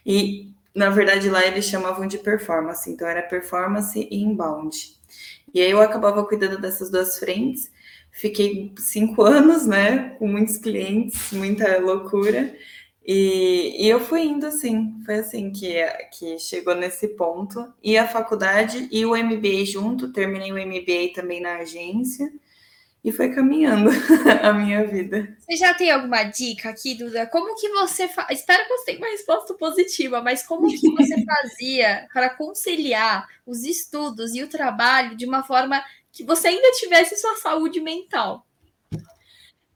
[0.05, 4.95] E, na verdade, lá eles chamavam de performance, então era performance e inbound.
[5.53, 7.69] E aí eu acabava cuidando dessas duas frentes,
[8.11, 12.55] fiquei cinco anos, né, com muitos clientes, muita loucura,
[13.07, 17.73] e, e, eu fui indo assim, foi assim que, que chegou nesse ponto.
[17.81, 22.29] E a faculdade e o MBA junto, terminei o MBA também na agência
[23.01, 23.89] e foi caminhando
[24.43, 25.37] a minha vida.
[25.39, 27.25] Você já tem alguma dica aqui, Duda?
[27.27, 28.39] Como que você faz?
[28.39, 33.63] Espero que você tenha uma resposta positiva, mas como que você fazia para conciliar os
[33.63, 38.46] estudos e o trabalho de uma forma que você ainda tivesse sua saúde mental?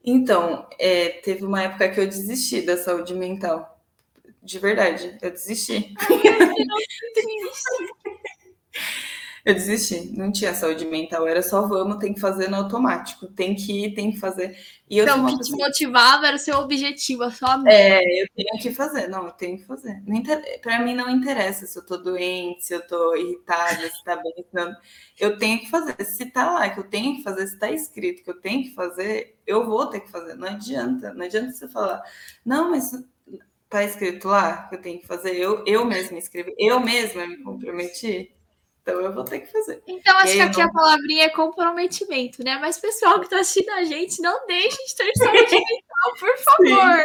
[0.03, 3.79] Então, é, teve uma época que eu desisti da saúde mental.
[4.41, 5.93] De verdade, eu desisti.
[6.09, 7.87] eu desisti,
[10.13, 13.93] não tinha saúde mental, era só vamos, tem que fazer no automático, tem que ir,
[13.93, 14.55] tem que fazer.
[14.89, 15.57] E eu então, o que pessoa...
[15.57, 17.75] te motivava era o seu objetivo, a sua meta.
[17.75, 20.03] É, eu tenho que fazer, não, eu tenho que fazer.
[20.07, 20.61] Inter...
[20.61, 24.45] Para mim não interessa se eu tô doente, se eu tô irritada, se tá bem,
[24.53, 24.75] não.
[25.19, 25.95] eu tenho que fazer.
[26.03, 28.75] Se tá lá que eu tenho que fazer, se tá escrito que eu tenho que
[28.75, 32.01] fazer, eu vou ter que fazer, não adianta, não adianta você falar,
[32.45, 32.91] não, mas
[33.69, 37.37] tá escrito lá que eu tenho que fazer, eu, eu mesma escrevi, eu mesma me
[37.37, 38.35] comprometi.
[38.81, 39.81] Então eu vou ter que fazer.
[39.87, 40.65] Então acho que aqui não...
[40.65, 42.57] a palavrinha é comprometimento, né?
[42.59, 47.03] Mas pessoal que está assistindo a gente, não deixe de ter saúde mental, por favor.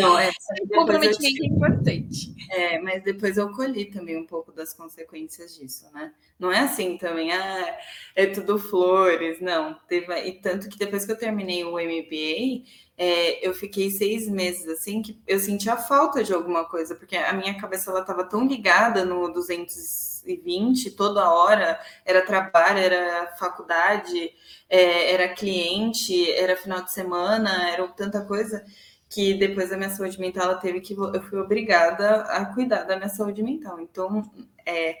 [0.00, 0.30] Não, é,
[0.74, 2.34] comprometimento é importante.
[2.50, 6.12] É, mas depois eu colhi também um pouco das consequências disso, né?
[6.38, 7.78] Não é assim também, ah,
[8.14, 9.74] é tudo flores, não.
[9.88, 12.64] Teve, e tanto que depois que eu terminei o MBA,
[12.98, 17.32] é, eu fiquei seis meses assim que eu sentia falta de alguma coisa, porque a
[17.32, 24.32] minha cabeça ela estava tão ligada no 220 toda hora, era trabalho, era faculdade,
[24.68, 28.64] é, era cliente, era final de semana, era tanta coisa
[29.08, 32.96] que depois da minha saúde mental ela teve que eu fui obrigada a cuidar da
[32.96, 33.80] minha saúde mental.
[33.80, 34.28] Então,
[34.66, 34.96] é,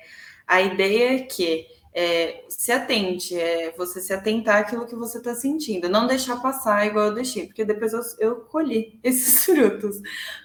[0.46, 1.66] a ideia é que
[2.00, 6.86] é, se atente, é você se atentar àquilo que você está sentindo, não deixar passar
[6.86, 9.96] igual eu deixei, porque depois eu, eu colhi esses frutos,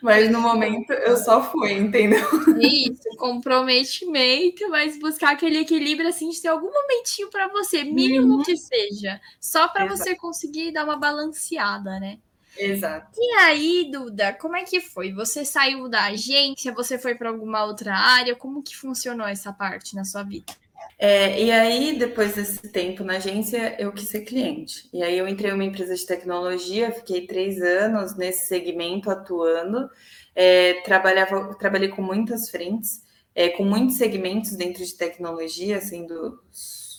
[0.01, 2.27] mas no momento eu só fui, entendeu?
[2.59, 8.41] Isso, comprometimento, mas buscar aquele equilíbrio assim de ter algum momentinho para você, mínimo uhum.
[8.41, 12.17] que seja, só para você conseguir dar uma balanceada, né?
[12.57, 13.11] Exato.
[13.15, 15.13] E aí, Duda, como é que foi?
[15.13, 18.35] Você saiu da agência, você foi para alguma outra área?
[18.35, 20.53] Como que funcionou essa parte na sua vida?
[20.97, 24.89] É, e aí, depois desse tempo na agência, eu quis ser cliente.
[24.93, 29.89] E aí eu entrei em uma empresa de tecnologia, fiquei três anos nesse segmento atuando.
[30.35, 33.03] É, trabalhava, trabalhei com muitas frentes,
[33.35, 36.39] é, com muitos segmentos dentro de tecnologia, sendo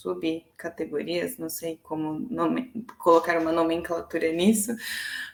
[0.05, 4.75] subcategorias, não sei como nome, colocar uma nomenclatura nisso,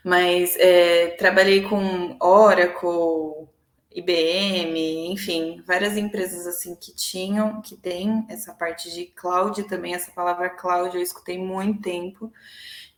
[0.04, 3.50] mas é, trabalhei com Oracle,
[3.94, 10.12] IBM, enfim, várias empresas assim que tinham, que tem essa parte de cloud também, essa
[10.12, 12.32] palavra cloud eu escutei muito tempo.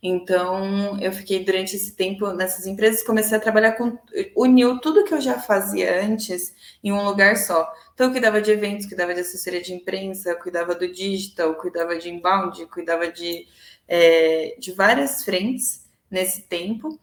[0.06, 3.98] Então, eu fiquei durante esse tempo nessas empresas, comecei a trabalhar com
[4.36, 6.54] uniu tudo que eu já fazia antes
[6.84, 7.72] em um lugar só.
[7.94, 12.10] Então, eu cuidava de eventos, cuidava de assessoria de imprensa, cuidava do digital, cuidava de
[12.10, 13.46] inbound, cuidava de,
[13.88, 17.00] é, de várias frentes nesse tempo.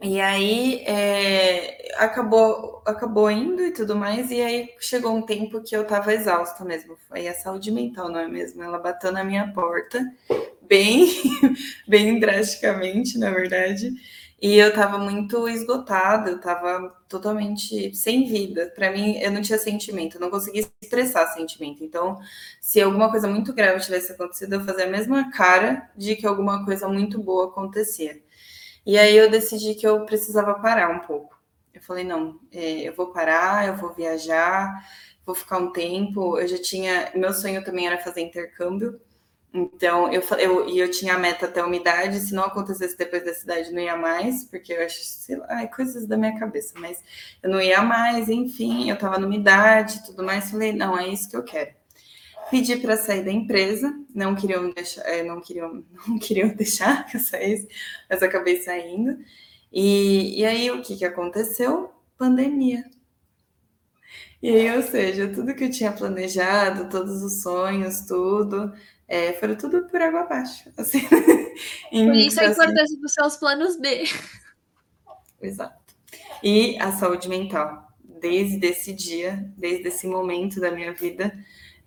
[0.00, 5.74] E aí é, acabou, acabou indo e tudo mais, e aí chegou um tempo que
[5.76, 6.96] eu estava exausta mesmo.
[7.08, 8.62] Foi a saúde mental, não é mesmo?
[8.62, 10.00] Ela bateu na minha porta,
[10.62, 11.08] bem,
[11.88, 13.90] bem drasticamente, na verdade.
[14.40, 18.72] E eu estava muito esgotada, eu estava totalmente sem vida.
[18.76, 21.82] Para mim, eu não tinha sentimento, eu não conseguia expressar sentimento.
[21.84, 22.20] Então,
[22.60, 26.64] se alguma coisa muito grave tivesse acontecido, eu fazia a mesma cara de que alguma
[26.64, 28.20] coisa muito boa acontecia.
[28.88, 31.38] E aí eu decidi que eu precisava parar um pouco.
[31.74, 34.82] Eu falei, não, é, eu vou parar, eu vou viajar,
[35.26, 36.38] vou ficar um tempo.
[36.38, 37.12] Eu já tinha.
[37.14, 38.98] Meu sonho também era fazer intercâmbio.
[39.52, 43.34] Então, eu, eu, eu tinha a meta até a umidade, se não acontecesse depois da
[43.34, 47.02] cidade, não ia mais, porque eu acho, sei lá, coisas da minha cabeça, mas
[47.42, 51.30] eu não ia mais, enfim, eu estava na umidade tudo mais, falei, não, é isso
[51.30, 51.77] que eu quero
[52.50, 57.16] pedi para sair da empresa, não queriam deixar, é, não queriam, não queriam deixar que
[57.18, 57.68] eu saísse,
[58.08, 59.18] mas acabei saindo.
[59.72, 61.92] E, e aí o que, que aconteceu?
[62.16, 62.84] Pandemia.
[64.40, 68.72] E aí, ou seja, tudo que eu tinha planejado, todos os sonhos, tudo,
[69.08, 70.70] é, foram tudo por água abaixo.
[70.78, 71.00] Assim.
[71.00, 74.04] Por isso a assim importância dos seus planos B.
[75.42, 75.94] Exato.
[76.42, 77.88] E a saúde mental.
[78.20, 81.32] Desde esse dia, desde esse momento da minha vida,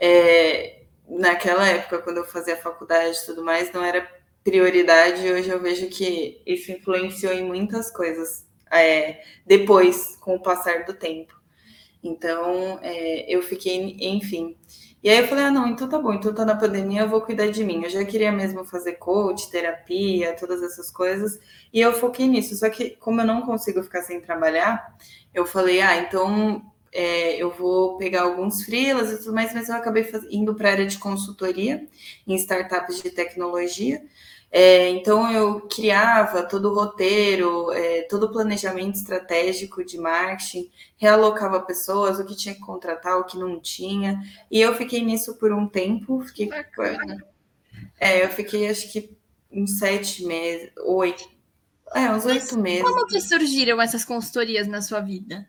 [0.02, 4.10] é, naquela época, quando eu fazia faculdade e tudo mais, não era
[4.44, 5.32] prioridade.
[5.32, 10.96] Hoje eu vejo que isso influenciou em muitas coisas é, depois, com o passar do
[10.96, 11.40] tempo.
[12.04, 14.58] Então, é, eu fiquei, enfim.
[15.04, 17.22] E aí eu falei, ah, não, então tá bom, então tá na pandemia, eu vou
[17.22, 17.84] cuidar de mim.
[17.84, 21.40] Eu já queria mesmo fazer coach, terapia, todas essas coisas,
[21.72, 22.56] e eu foquei nisso.
[22.56, 24.96] Só que, como eu não consigo ficar sem trabalhar,
[25.32, 29.76] eu falei, ah, então é, eu vou pegar alguns freelas e tudo mais, mas eu
[29.76, 31.88] acabei indo para a área de consultoria
[32.28, 34.04] em startups de tecnologia.
[34.54, 41.62] É, então eu criava todo o roteiro, é, todo o planejamento estratégico de marketing, realocava
[41.62, 45.54] pessoas, o que tinha que contratar, o que não tinha, e eu fiquei nisso por
[45.54, 46.50] um tempo, fiquei,
[47.98, 49.16] é, eu fiquei acho que
[49.50, 51.30] uns sete meses, oito,
[51.96, 52.84] é, uns oito meses.
[52.84, 55.48] Como que surgiram essas consultorias na sua vida?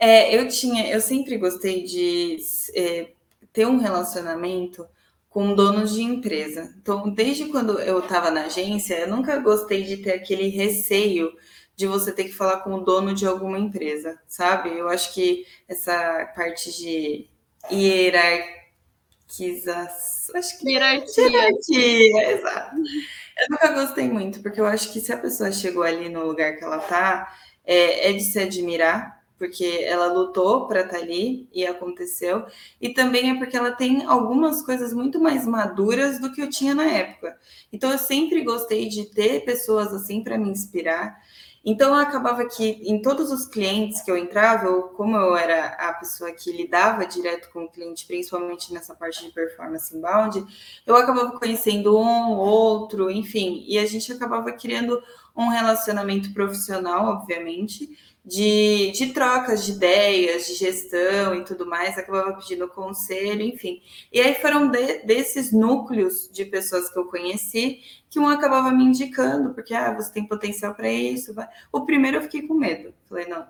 [0.00, 2.38] É, eu tinha, eu sempre gostei de
[2.74, 3.12] é,
[3.52, 4.88] ter um relacionamento
[5.28, 6.74] com donos de empresa.
[6.80, 11.30] Então, desde quando eu estava na agência, eu nunca gostei de ter aquele receio
[11.76, 14.70] de você ter que falar com o dono de alguma empresa, sabe?
[14.70, 17.28] Eu acho que essa parte de
[17.70, 20.36] hierarquização.
[20.36, 21.28] Acho que hierarquia.
[21.28, 22.76] hierarquia, exato.
[22.76, 26.56] Eu nunca gostei muito, porque eu acho que se a pessoa chegou ali no lugar
[26.56, 27.34] que ela está,
[27.64, 32.44] é, é de se admirar, porque ela lutou para estar tá ali e aconteceu,
[32.78, 36.74] e também é porque ela tem algumas coisas muito mais maduras do que eu tinha
[36.74, 37.38] na época.
[37.72, 41.18] Então eu sempre gostei de ter pessoas assim para me inspirar.
[41.64, 45.94] Então acabava que em todos os clientes que eu entrava, eu, como eu era a
[45.94, 50.44] pessoa que lidava direto com o cliente, principalmente nessa parte de performance inbound,
[50.86, 55.02] eu acabava conhecendo um, outro, enfim, e a gente acabava criando
[55.34, 57.96] um relacionamento profissional, obviamente,
[58.30, 63.82] de, de trocas de ideias, de gestão e tudo mais, acabava pedindo conselho, enfim.
[64.12, 68.84] E aí foram de, desses núcleos de pessoas que eu conheci que um acabava me
[68.84, 71.34] indicando, porque ah, você tem potencial para isso.
[71.34, 71.48] Vai.
[71.72, 72.94] O primeiro eu fiquei com medo.
[73.08, 73.46] Falei, não.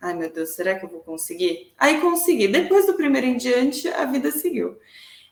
[0.00, 1.72] Ai, meu Deus, será que eu vou conseguir?
[1.76, 2.46] Aí consegui.
[2.46, 4.78] Depois do primeiro em diante, a vida seguiu.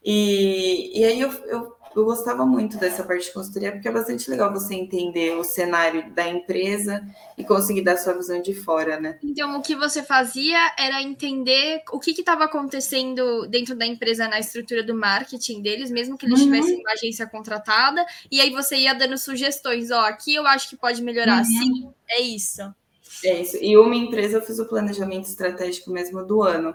[0.05, 4.31] E, e aí eu, eu eu gostava muito dessa parte de consultoria, porque é bastante
[4.31, 9.19] legal você entender o cenário da empresa e conseguir dar sua visão de fora, né?
[9.23, 14.39] Então, o que você fazia era entender o que estava acontecendo dentro da empresa na
[14.39, 16.47] estrutura do marketing deles, mesmo que eles uhum.
[16.47, 20.77] tivessem uma agência contratada, e aí você ia dando sugestões, ó, aqui eu acho que
[20.77, 21.45] pode melhorar, uhum.
[21.45, 22.63] sim, é isso.
[23.25, 23.57] É isso.
[23.61, 26.75] E uma empresa eu fiz o planejamento estratégico mesmo do ano.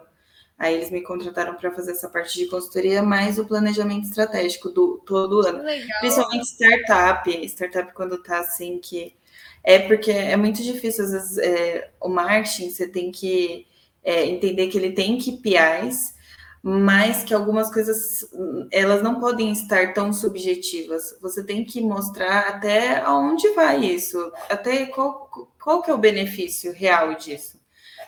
[0.60, 5.02] Aí eles me contrataram para fazer essa parte de consultoria, mais o planejamento estratégico do
[5.06, 5.64] todo ano.
[5.64, 6.00] Legal.
[6.02, 9.16] Principalmente startup, startup quando tá assim que
[9.64, 13.66] é porque é muito difícil às vezes é, o marketing você tem que
[14.04, 16.16] é, entender que ele tem KPIs,
[16.62, 18.30] mas que algumas coisas
[18.70, 21.18] elas não podem estar tão subjetivas.
[21.22, 25.30] Você tem que mostrar até aonde vai isso, até qual,
[25.62, 27.59] qual que é o benefício real disso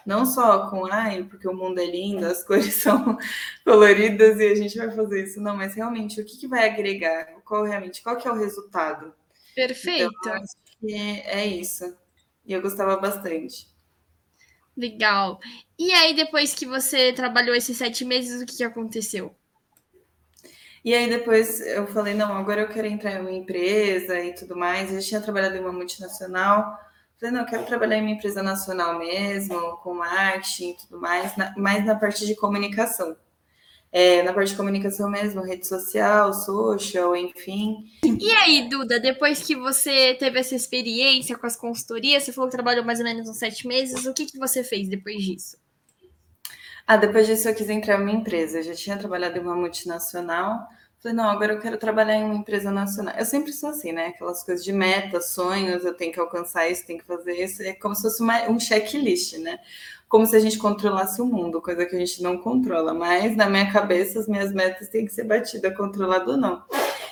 [0.05, 3.17] não só com ai, porque o mundo é lindo, as cores são
[3.63, 7.25] coloridas e a gente vai fazer isso, não, mas realmente o que, que vai agregar?
[7.45, 9.13] Qual realmente, qual que é o resultado?
[9.55, 10.11] Perfeito.
[10.19, 10.43] Então,
[10.89, 11.95] é, é isso.
[12.45, 13.67] E eu gostava bastante.
[14.75, 15.39] Legal.
[15.77, 19.35] E aí, depois que você trabalhou esses sete meses, o que, que aconteceu?
[20.83, 24.55] E aí depois eu falei, não, agora eu quero entrar em uma empresa e tudo
[24.55, 24.89] mais.
[24.89, 26.75] Eu já tinha trabalhado em uma multinacional,
[27.21, 31.37] Falei, não, eu quero trabalhar em uma empresa nacional mesmo, com marketing e tudo mais,
[31.37, 33.15] na, mais na parte de comunicação.
[33.91, 37.85] É, na parte de comunicação mesmo, rede social, social, enfim.
[38.03, 42.55] E aí, Duda, depois que você teve essa experiência com as consultorias, você falou que
[42.55, 45.57] trabalhou mais ou menos uns sete meses, o que, que você fez depois disso?
[46.87, 48.57] Ah, depois disso eu quis entrar em uma empresa.
[48.57, 50.67] Eu já tinha trabalhado em uma multinacional,
[51.01, 53.15] Falei, não, agora eu quero trabalhar em uma empresa nacional.
[53.17, 54.07] Eu sempre sou assim, né?
[54.07, 57.63] Aquelas coisas de meta, sonhos, eu tenho que alcançar isso, tenho que fazer isso.
[57.63, 59.57] É como se fosse uma, um checklist, né?
[60.07, 62.93] Como se a gente controlasse o mundo, coisa que a gente não controla.
[62.93, 66.63] Mas na minha cabeça, as minhas metas têm que ser batidas, controlado ou não.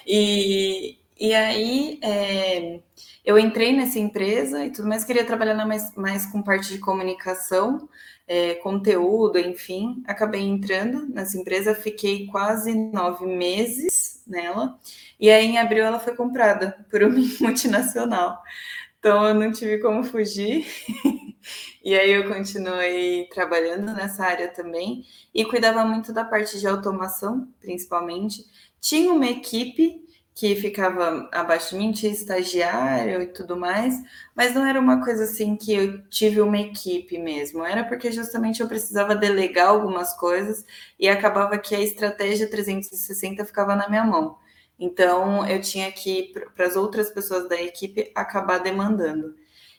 [0.06, 2.80] E, e aí é,
[3.26, 7.90] eu entrei nessa empresa e tudo mais, queria trabalhar mais, mais com parte de comunicação
[8.30, 14.80] é, conteúdo, enfim, acabei entrando nessa empresa, fiquei quase nove meses nela,
[15.20, 18.40] e aí em abril ela foi comprada por uma multinacional.
[19.00, 20.64] Então eu não tive como fugir,
[21.84, 25.04] e aí eu continuei trabalhando nessa área também,
[25.34, 28.46] e cuidava muito da parte de automação, principalmente.
[28.80, 30.08] Tinha uma equipe
[30.40, 34.02] que ficava abaixo de mim, tinha estagiário e tudo mais,
[34.34, 38.62] mas não era uma coisa assim que eu tive uma equipe mesmo, era porque justamente
[38.62, 40.66] eu precisava delegar algumas coisas
[40.98, 44.38] e acabava que a estratégia 360 ficava na minha mão.
[44.80, 49.36] Então eu tinha que para as outras pessoas da equipe acabar demandando.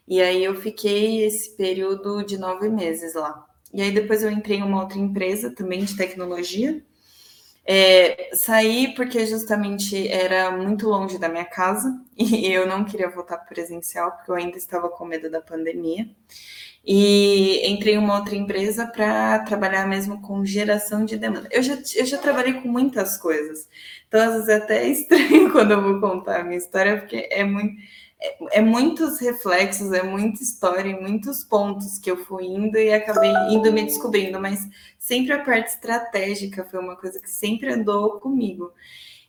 [0.06, 3.46] E aí eu fiquei esse período de nove meses lá.
[3.72, 6.84] E aí depois eu entrei em uma outra empresa também de tecnologia
[7.72, 13.38] é, saí porque justamente era muito longe da minha casa e eu não queria voltar
[13.38, 16.10] presencial porque eu ainda estava com medo da pandemia.
[16.84, 21.46] E entrei em uma outra empresa para trabalhar mesmo com geração de demanda.
[21.52, 23.68] Eu já, eu já trabalhei com muitas coisas,
[24.08, 27.44] então às vezes é até estranho quando eu vou contar a minha história, porque é
[27.44, 27.74] muito
[28.20, 33.30] é, é, muitos reflexos, é muita história, muitos pontos que eu fui indo e acabei
[33.50, 34.60] indo me descobrindo, mas
[34.98, 38.72] sempre a parte estratégica foi uma coisa que sempre andou comigo.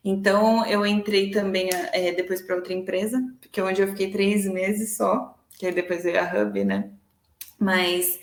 [0.03, 4.45] Então eu entrei também é, depois para outra empresa, que é onde eu fiquei três
[4.45, 6.89] meses só, que aí depois veio a Hub, né?
[7.57, 8.19] Mas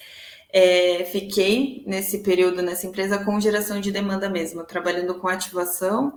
[0.52, 6.14] é, fiquei nesse período nessa empresa com geração de demanda mesmo, trabalhando com ativação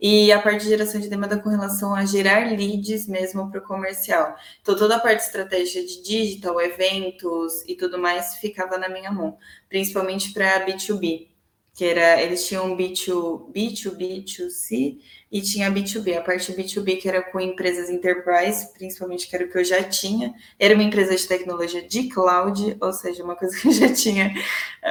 [0.00, 3.64] e a parte de geração de demanda com relação a gerar leads mesmo para o
[3.64, 4.34] comercial.
[4.62, 9.12] Então, toda a parte de estratégia de digital, eventos e tudo mais ficava na minha
[9.12, 9.36] mão,
[9.68, 11.28] principalmente para B2B,
[11.74, 14.98] que era, eles tinham B2, B2B, B2C
[15.30, 19.48] e tinha B2B, a parte B2B que era com empresas enterprise, principalmente que era o
[19.50, 23.56] que eu já tinha, era uma empresa de tecnologia de cloud, ou seja, uma coisa
[23.60, 24.34] que eu já tinha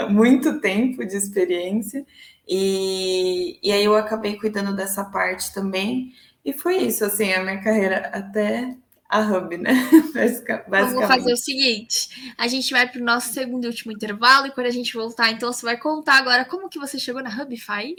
[0.10, 2.05] muito tempo de experiência,
[2.50, 6.14] e, e aí eu acabei cuidando dessa parte também.
[6.43, 8.76] E foi isso, assim, a minha carreira até
[9.08, 9.74] a Hub, né?
[10.14, 10.93] Basicamente.
[10.93, 14.52] Vamos fazer o seguinte: a gente vai para o nosso segundo e último intervalo, e
[14.52, 17.95] quando a gente voltar, então você vai contar agora como que você chegou na Hubify.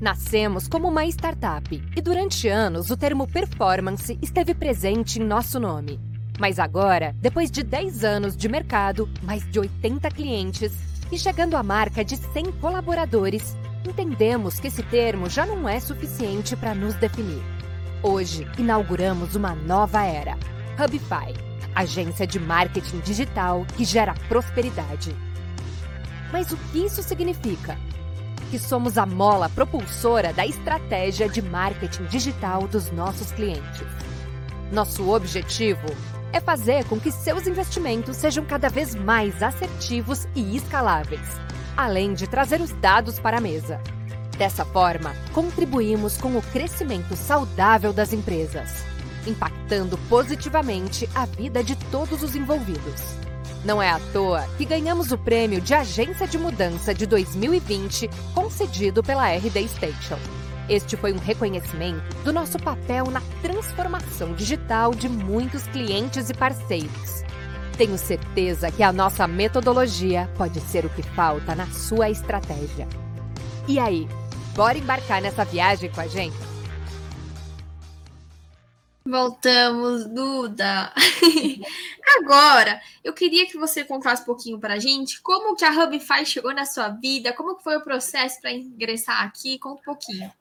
[0.00, 5.98] Nascemos como uma startup e durante anos o termo performance esteve presente em nosso nome.
[6.38, 10.72] Mas agora, depois de 10 anos de mercado, mais de 80 clientes
[11.10, 13.56] e chegando à marca de 100 colaboradores,
[13.88, 17.42] entendemos que esse termo já não é suficiente para nos definir.
[18.02, 20.36] Hoje, inauguramos uma nova era.
[20.78, 21.34] Hubify,
[21.74, 25.14] agência de marketing digital que gera prosperidade.
[26.32, 27.76] Mas o que isso significa?
[28.50, 33.86] Que somos a mola propulsora da estratégia de marketing digital dos nossos clientes.
[34.70, 35.86] Nosso objetivo
[36.32, 41.48] é fazer com que seus investimentos sejam cada vez mais assertivos e escaláveis
[41.78, 43.80] além de trazer os dados para a mesa.
[44.36, 48.84] Dessa forma, contribuímos com o crescimento saudável das empresas,
[49.24, 53.00] impactando positivamente a vida de todos os envolvidos.
[53.64, 59.00] Não é à toa que ganhamos o prêmio de Agência de Mudança de 2020, concedido
[59.00, 60.18] pela RD Station.
[60.68, 67.18] Este foi um reconhecimento do nosso papel na transformação digital de muitos clientes e parceiros
[67.78, 72.88] tenho certeza que a nossa metodologia pode ser o que falta na sua estratégia.
[73.68, 74.08] E aí,
[74.56, 76.36] bora embarcar nessa viagem com a gente?
[79.06, 80.92] Voltamos, Duda.
[82.18, 86.26] Agora, eu queria que você contasse um pouquinho para a gente como que a Hubify
[86.26, 90.32] chegou na sua vida, como que foi o processo para ingressar aqui, conta um pouquinho.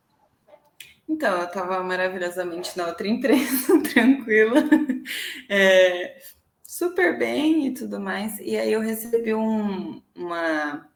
[1.08, 4.64] Então, eu estava maravilhosamente na outra empresa, tranquila.
[5.48, 6.18] É,
[6.68, 8.40] super bem e tudo mais.
[8.42, 10.88] E aí eu recebi um, uma,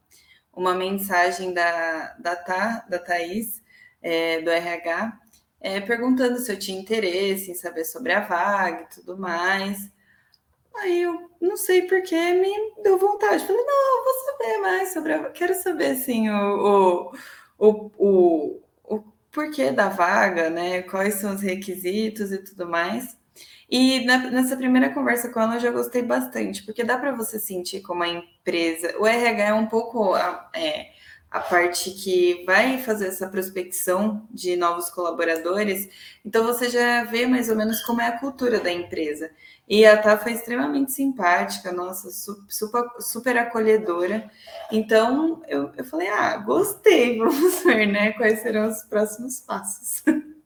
[0.53, 3.63] uma mensagem da, da, Tha, da Thaís,
[4.01, 5.17] é, do RH,
[5.61, 9.89] é, perguntando se eu tinha interesse em saber sobre a vaga e tudo mais.
[10.75, 12.51] Aí eu não sei porque me
[12.83, 13.45] deu vontade.
[13.45, 17.11] Falei, não, eu vou saber mais sobre a Quero saber assim o,
[17.59, 20.81] o, o, o, o porquê da vaga, né?
[20.83, 23.17] Quais são os requisitos e tudo mais.
[23.71, 27.39] E na, nessa primeira conversa com ela eu já gostei bastante, porque dá para você
[27.39, 28.93] sentir como a empresa.
[28.99, 30.91] O RH é um pouco a, é,
[31.31, 35.87] a parte que vai fazer essa prospecção de novos colaboradores,
[36.25, 39.31] então você já vê mais ou menos como é a cultura da empresa.
[39.69, 42.11] E a Tá foi extremamente simpática, nossa,
[42.49, 44.29] super, super acolhedora.
[44.69, 50.03] Então eu, eu falei: ah, gostei, vamos ver né, quais serão os próximos passos.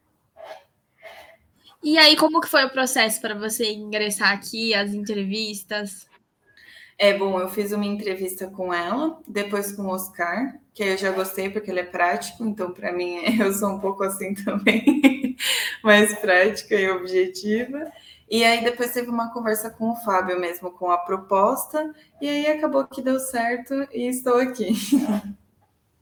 [1.86, 6.08] E aí, como que foi o processo para você ingressar aqui, as entrevistas?
[6.98, 11.12] É bom, eu fiz uma entrevista com ela, depois com o Oscar, que eu já
[11.12, 15.38] gostei porque ele é prático, então para mim eu sou um pouco assim também,
[15.84, 17.92] mais prática e objetiva.
[18.28, 22.48] E aí depois teve uma conversa com o Fábio mesmo, com a proposta, e aí
[22.48, 24.74] acabou que deu certo e estou aqui.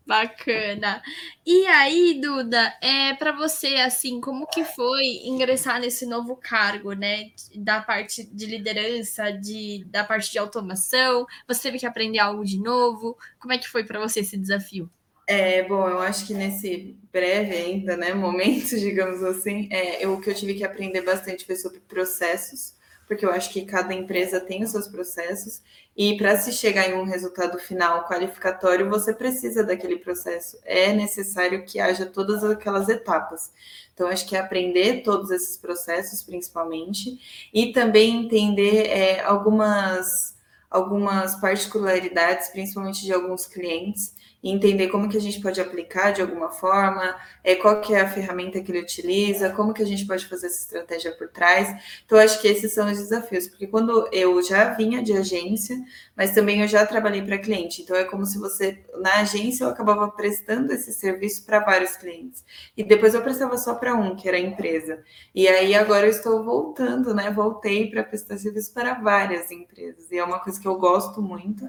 [0.05, 1.01] Bacana.
[1.45, 7.31] E aí, Duda, é para você assim, como que foi ingressar nesse novo cargo, né?
[7.55, 11.25] Da parte de liderança, de da parte de automação?
[11.47, 13.17] Você teve que aprender algo de novo?
[13.39, 14.89] Como é que foi para você esse desafio?
[15.25, 20.21] É, bom, eu acho que nesse breve ainda, né, momento, digamos assim, é, eu, o
[20.21, 22.75] que eu tive que aprender bastante foi sobre processos,
[23.07, 25.61] porque eu acho que cada empresa tem os seus processos,
[25.95, 30.57] e para se chegar em um resultado final qualificatório, você precisa daquele processo.
[30.65, 33.51] É necessário que haja todas aquelas etapas.
[33.93, 37.19] Então, acho que é aprender todos esses processos, principalmente,
[37.53, 40.35] e também entender é, algumas,
[40.69, 46.21] algumas particularidades, principalmente de alguns clientes, e entender como que a gente pode aplicar de
[46.21, 50.05] alguma forma, é, qual que é a ferramenta que ele utiliza, como que a gente
[50.05, 51.73] pode fazer essa estratégia por trás.
[52.05, 55.81] Então, acho que esses são os desafios, porque quando eu já vinha de agência,
[56.13, 59.69] mas também eu já trabalhei para cliente, então é como se você, na agência, eu
[59.69, 62.43] acabava prestando esse serviço para vários clientes,
[62.75, 65.01] e depois eu prestava só para um, que era a empresa.
[65.33, 67.31] E aí agora eu estou voltando, né?
[67.31, 71.65] Voltei para prestar serviço para várias empresas, e é uma coisa que eu gosto muito,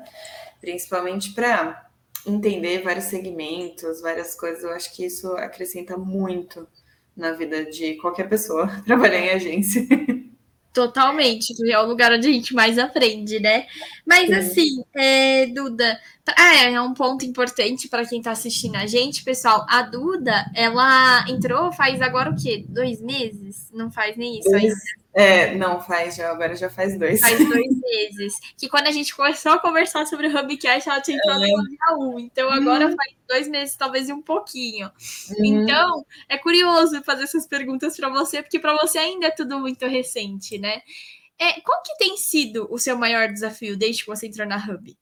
[0.61, 1.85] principalmente para
[2.27, 6.67] entender vários segmentos, várias coisas, eu acho que isso acrescenta muito
[7.17, 9.87] na vida de qualquer pessoa trabalhar em agência.
[10.73, 13.65] Totalmente, é o lugar onde a gente mais aprende, né?
[14.05, 14.35] Mas Sim.
[14.35, 16.01] assim, é, Duda,
[16.37, 19.65] ah, é, é um ponto importante para quem está assistindo a gente, pessoal.
[19.69, 22.65] A Duda, ela entrou faz agora o quê?
[22.69, 23.69] Dois meses?
[23.73, 24.75] Não faz nem isso ainda.
[25.15, 27.21] É, não faz já, agora já faz dois.
[27.21, 28.35] Faz dois meses.
[28.59, 31.53] Que quando a gente começou a conversar sobre o Hubcast, ela tinha entrado é.
[31.53, 32.19] no dia 1.
[32.19, 32.97] Então agora uhum.
[32.97, 34.91] faz dois meses, talvez um pouquinho.
[35.39, 35.45] Uhum.
[35.45, 39.87] Então, é curioso fazer essas perguntas para você, porque para você ainda é tudo muito
[39.87, 40.83] recente, né?
[41.39, 44.97] É, qual que tem sido o seu maior desafio desde que você entrou na Hub?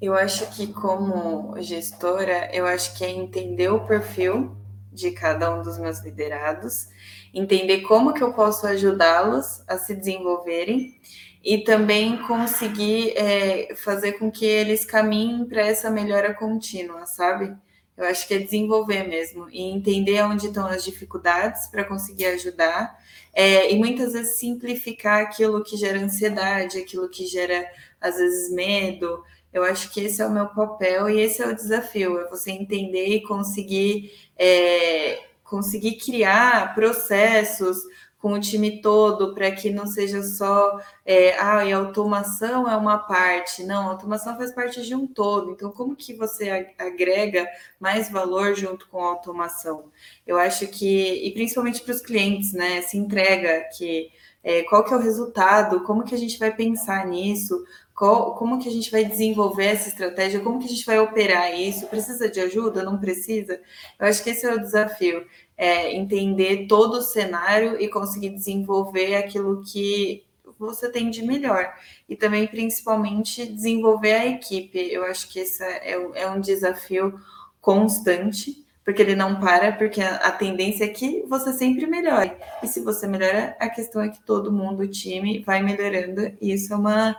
[0.00, 4.56] Eu acho que como gestora, eu acho que é entender o perfil
[4.92, 6.88] de cada um dos meus liderados
[7.32, 10.98] entender como que eu posso ajudá-los a se desenvolverem
[11.44, 17.56] e também conseguir é, fazer com que eles caminhem para essa melhora contínua, sabe?
[17.96, 22.96] Eu acho que é desenvolver mesmo e entender onde estão as dificuldades para conseguir ajudar
[23.32, 27.68] é, e muitas vezes simplificar aquilo que gera ansiedade, aquilo que gera
[28.00, 29.24] às vezes medo.
[29.52, 32.50] Eu acho que esse é o meu papel e esse é o desafio, é você
[32.50, 37.78] entender e conseguir é, conseguir criar processos
[38.18, 42.98] com o time todo para que não seja só é, ah, e automação é uma
[42.98, 45.52] parte, não, a automação faz parte de um todo.
[45.52, 49.84] Então, como que você agrega mais valor junto com a automação?
[50.26, 52.82] Eu acho que, e principalmente para os clientes, né?
[52.82, 54.10] Se entrega que
[54.42, 57.64] é, qual que é o resultado, como que a gente vai pensar nisso,
[57.98, 61.52] qual, como que a gente vai desenvolver essa estratégia, como que a gente vai operar
[61.52, 63.60] isso, precisa de ajuda, não precisa?
[63.98, 65.26] Eu acho que esse é o desafio,
[65.56, 70.24] é entender todo o cenário e conseguir desenvolver aquilo que
[70.56, 71.74] você tem de melhor.
[72.08, 74.78] E também, principalmente, desenvolver a equipe.
[74.78, 77.20] Eu acho que esse é, é um desafio
[77.60, 82.32] constante, porque ele não para, porque a, tendência é que você sempre melhore.
[82.62, 86.54] E se você melhora, a questão é que todo mundo, o time, vai melhorando, e
[86.54, 87.14] isso é uma,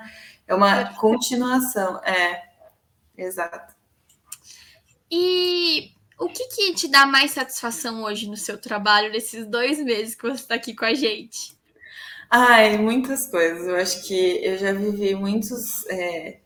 [0.47, 2.01] é uma continuação.
[2.03, 2.41] É,
[3.15, 3.76] exato.
[5.11, 10.15] E o que, que te dá mais satisfação hoje no seu trabalho, nesses dois meses
[10.15, 11.55] que você está aqui com a gente?
[12.32, 13.67] Ai, muitas coisas.
[13.67, 15.86] Eu acho que eu já vivi muitos.
[15.86, 16.39] É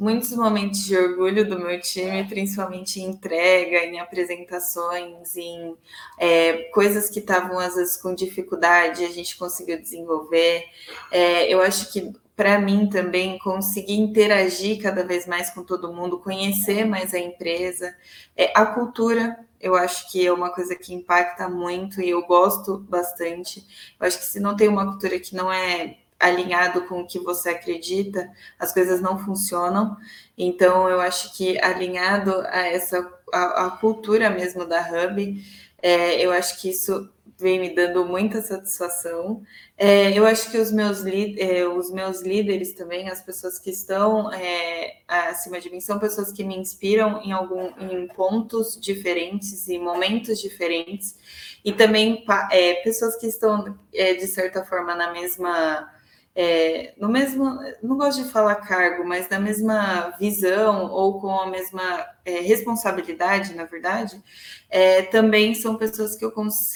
[0.00, 5.76] muitos momentos de orgulho do meu time, principalmente em entrega, em apresentações, em
[6.18, 10.64] é, coisas que estavam às vezes com dificuldade, a gente conseguiu desenvolver.
[11.12, 16.18] É, eu acho que para mim também conseguir interagir cada vez mais com todo mundo,
[16.18, 17.94] conhecer mais a empresa,
[18.34, 19.38] é, a cultura.
[19.60, 23.62] Eu acho que é uma coisa que impacta muito e eu gosto bastante.
[24.00, 27.18] Eu acho que se não tem uma cultura que não é alinhado com o que
[27.18, 29.96] você acredita, as coisas não funcionam.
[30.36, 35.44] Então, eu acho que alinhado a essa a, a cultura mesmo da Hub,
[35.82, 39.42] é, eu acho que isso vem me dando muita satisfação.
[39.76, 44.30] É, eu acho que os meus, é, os meus líderes também, as pessoas que estão
[44.30, 49.78] é, acima de mim, são pessoas que me inspiram em algum em pontos diferentes e
[49.78, 51.16] momentos diferentes,
[51.64, 55.90] e também é, pessoas que estão, é, de certa forma, na mesma
[56.34, 61.46] é, no mesmo, não gosto de falar cargo, mas na mesma visão ou com a
[61.50, 64.22] mesma é, responsabilidade, na verdade,
[64.68, 66.32] é, também são pessoas que eu,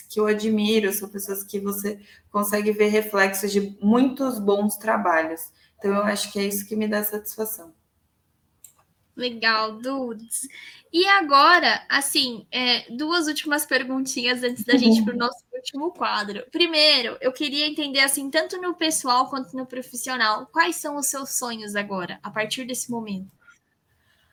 [0.09, 2.01] que eu admiro, são pessoas que você
[2.31, 5.53] consegue ver reflexos de muitos bons trabalhos.
[5.79, 7.73] Então, eu acho que é isso que me dá satisfação.
[9.17, 10.49] Legal, Dudes.
[10.93, 15.93] E agora, assim, é, duas últimas perguntinhas antes da gente ir para o nosso último
[15.93, 16.45] quadro.
[16.53, 21.31] Primeiro, eu queria entender, assim, tanto no pessoal quanto no profissional, quais são os seus
[21.31, 23.33] sonhos agora, a partir desse momento?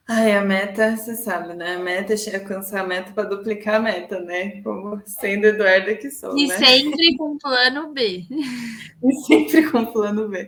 [0.07, 1.75] Ai, a meta, você sabe, né?
[1.75, 4.61] A meta é alcançar a meta para duplicar a meta, né?
[4.61, 6.57] Como sendo Eduarda que sou, e né?
[6.57, 8.25] sempre com plano B.
[9.03, 10.47] E sempre com plano B.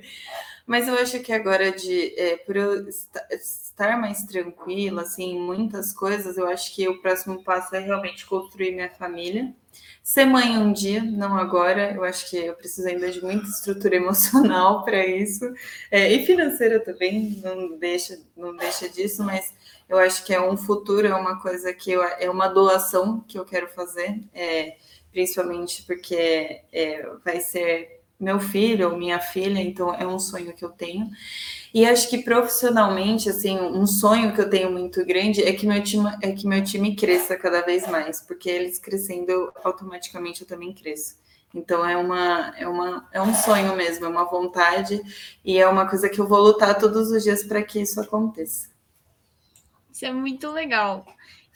[0.66, 6.38] Mas eu acho que agora, de, é, por eu estar mais tranquila, assim, muitas coisas,
[6.38, 9.54] eu acho que o próximo passo é realmente construir minha família.
[10.02, 11.94] Ser mãe um dia, não agora.
[11.94, 15.54] Eu acho que eu preciso ainda de muita estrutura emocional para isso.
[15.92, 19.54] É, e financeira também, não deixa, não deixa disso, mas
[19.90, 23.38] eu acho que é um futuro, é uma coisa que eu, é uma doação que
[23.38, 24.78] eu quero fazer, é,
[25.12, 30.64] principalmente porque é, vai ser meu filho ou minha filha, então é um sonho que
[30.64, 31.10] eu tenho.
[31.74, 35.84] E acho que profissionalmente, assim, um sonho que eu tenho muito grande é que meu
[35.84, 40.74] time, é que meu time cresça cada vez mais, porque eles crescendo, automaticamente eu também
[40.74, 41.16] cresço.
[41.54, 45.00] Então é uma, é uma é um sonho mesmo, é uma vontade
[45.46, 48.70] e é uma coisa que eu vou lutar todos os dias para que isso aconteça.
[49.92, 51.06] Isso é muito legal.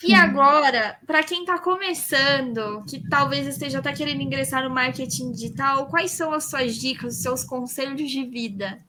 [0.03, 5.87] E agora, para quem está começando, que talvez esteja até querendo ingressar no marketing digital,
[5.87, 8.79] quais são as suas dicas, os seus conselhos de vida?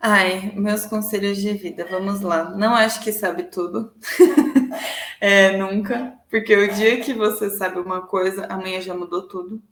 [0.00, 2.50] Ai, meus conselhos de vida, vamos lá.
[2.50, 3.92] Não acho que sabe tudo.
[5.20, 6.14] é, nunca.
[6.28, 9.62] Porque o dia que você sabe uma coisa, amanhã já mudou tudo.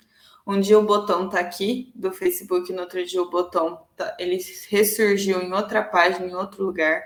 [0.46, 4.38] Um dia o botão tá aqui do Facebook, no outro dia o botão tá, ele
[4.68, 7.02] ressurgiu em outra página, em outro lugar.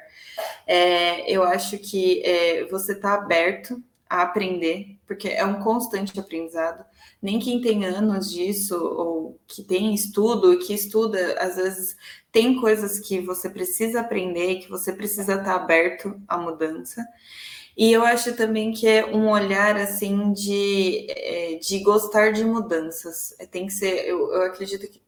[0.67, 6.85] É, eu acho que é, você está aberto a aprender, porque é um constante aprendizado.
[7.23, 11.97] Nem quem tem anos disso, ou que tem estudo, que estuda, às vezes
[12.33, 17.07] tem coisas que você precisa aprender, que você precisa estar tá aberto à mudança.
[17.81, 23.35] E eu acho também que é um olhar assim de, é, de gostar de mudanças.
[23.51, 25.03] Tem que ser, eu, eu acredito que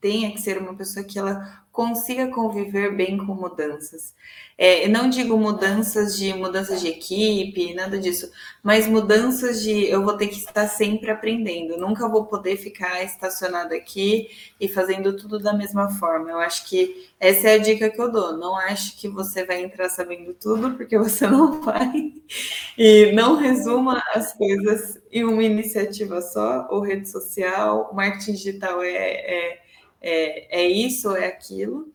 [0.00, 4.14] tenha que ser uma pessoa que ela consiga conviver bem com mudanças.
[4.56, 8.30] É, não digo mudanças de mudanças de equipe, nada disso,
[8.62, 11.76] mas mudanças de eu vou ter que estar sempre aprendendo.
[11.76, 16.30] Nunca vou poder ficar estacionado aqui e fazendo tudo da mesma forma.
[16.30, 18.36] Eu acho que essa é a dica que eu dou.
[18.36, 22.12] Não acho que você vai entrar sabendo tudo, porque você não vai.
[22.78, 28.94] E não resuma as coisas em uma iniciativa só, ou rede social, marketing digital é,
[28.94, 29.63] é
[30.04, 31.92] é, é isso ou é aquilo.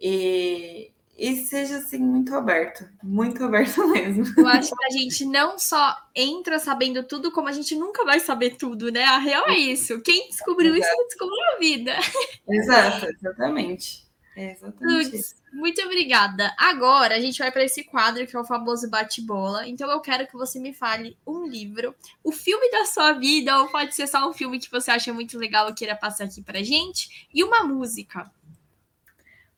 [0.00, 4.24] E, e seja assim muito aberto, muito aberto mesmo.
[4.36, 8.20] Eu acho que a gente não só entra sabendo tudo, como a gente nunca vai
[8.20, 9.04] saber tudo, né?
[9.04, 10.00] A real é isso.
[10.02, 10.92] Quem descobriu Exato.
[10.92, 11.96] isso descobriu a vida.
[12.48, 14.07] Exato, exatamente.
[14.38, 15.10] É exatamente.
[15.10, 16.54] Lutz, muito obrigada.
[16.56, 19.66] Agora a gente vai para esse quadro que é o famoso bate-bola.
[19.66, 23.68] Então eu quero que você me fale um livro, o filme da sua vida, ou
[23.68, 26.62] pode ser só um filme que você acha muito legal e queira passar aqui para
[26.62, 28.30] gente, e uma música.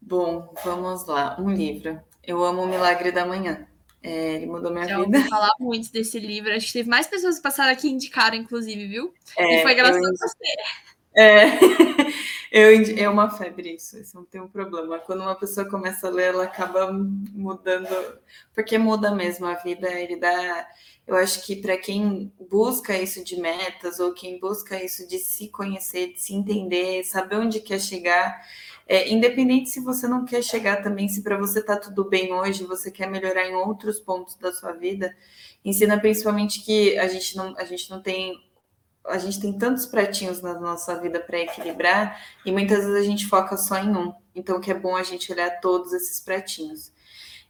[0.01, 1.37] Bom, vamos lá.
[1.39, 2.01] Um livro.
[2.27, 3.67] Eu amo o Milagre da Manhã.
[4.03, 5.19] É, ele mudou minha Já vida.
[5.19, 6.55] Eu falar muito desse livro.
[6.55, 9.13] Acho que teve mais pessoas que passaram aqui e indicaram, inclusive, viu?
[9.37, 10.09] É, e foi graças eu...
[10.09, 10.91] a você.
[11.15, 11.59] É,
[12.51, 14.99] eu, é uma febre isso, isso não tem um problema.
[14.99, 17.89] Quando uma pessoa começa a ler, ela acaba mudando,
[18.53, 20.69] porque muda mesmo a vida, ele dá.
[21.07, 25.49] Eu acho que para quem busca isso de metas, ou quem busca isso de se
[25.49, 28.45] conhecer, de se entender, saber onde quer chegar,
[28.87, 32.65] é, independente se você não quer chegar também, se para você tá tudo bem hoje,
[32.65, 35.17] você quer melhorar em outros pontos da sua vida,
[35.65, 38.50] ensina principalmente que a gente não, a gente não tem
[39.07, 43.27] a gente tem tantos pratinhos na nossa vida para equilibrar e muitas vezes a gente
[43.27, 44.13] foca só em um.
[44.35, 46.93] Então, que é bom a gente olhar todos esses pratinhos.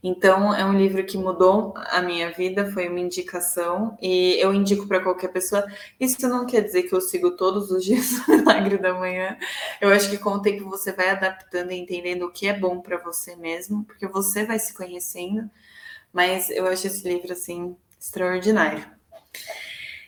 [0.03, 4.86] Então, é um livro que mudou a minha vida, foi uma indicação e eu indico
[4.86, 5.66] para qualquer pessoa.
[5.98, 9.36] Isso não quer dizer que eu sigo todos os dias o Milagre da Manhã.
[9.78, 12.80] Eu acho que com o tempo você vai adaptando e entendendo o que é bom
[12.80, 15.51] para você mesmo, porque você vai se conhecendo.
[16.12, 18.84] Mas eu acho esse livro assim extraordinário.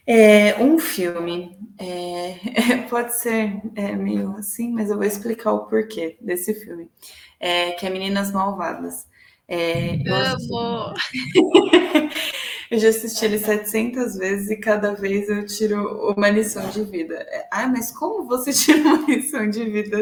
[0.06, 6.16] É, um filme é, pode ser é, meio assim, mas eu vou explicar o porquê
[6.20, 6.90] desse filme,
[7.38, 9.06] é, que é Meninas Malvadas.
[9.46, 10.94] É, eu, Amo!
[12.70, 17.24] eu já assisti ele 700 vezes e cada vez eu tiro uma lição de vida.
[17.52, 19.98] Ah, mas como você tira uma lição de vida?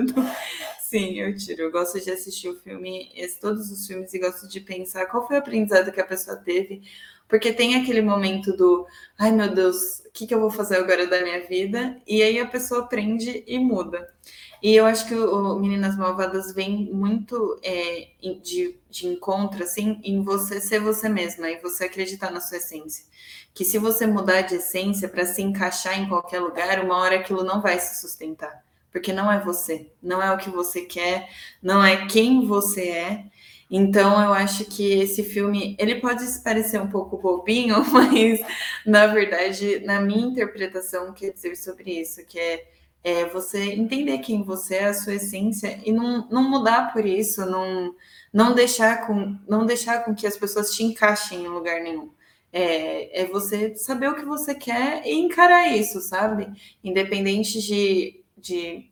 [0.80, 1.62] Sim, eu tiro.
[1.62, 5.36] Eu gosto de assistir o filme, todos os filmes, e gosto de pensar qual foi
[5.36, 6.82] o aprendizado que a pessoa teve,
[7.31, 11.07] Porque tem aquele momento do, ai meu Deus, o que, que eu vou fazer agora
[11.07, 11.97] da minha vida?
[12.05, 14.12] E aí a pessoa aprende e muda.
[14.62, 18.09] E eu acho que o, Meninas Malvadas vem muito é,
[18.43, 23.07] de, de encontro, assim, em você ser você mesma e você acreditar na sua essência.
[23.55, 27.43] Que se você mudar de essência para se encaixar em qualquer lugar, uma hora aquilo
[27.43, 28.62] não vai se sustentar.
[28.93, 31.31] Porque não é você, não é o que você quer,
[31.62, 33.24] não é quem você é.
[33.71, 38.41] Então, eu acho que esse filme, ele pode parecer um pouco bobinho, mas,
[38.85, 42.66] na verdade, na minha interpretação, quer dizer sobre isso, que é
[43.03, 47.45] é você entender quem você é, a sua essência, e não, não mudar por isso,
[47.47, 47.95] não,
[48.33, 52.11] não, deixar com, não deixar com que as pessoas te encaixem em lugar nenhum.
[52.53, 56.49] É, é você saber o que você quer e encarar isso, sabe?
[56.83, 58.91] Independente de, de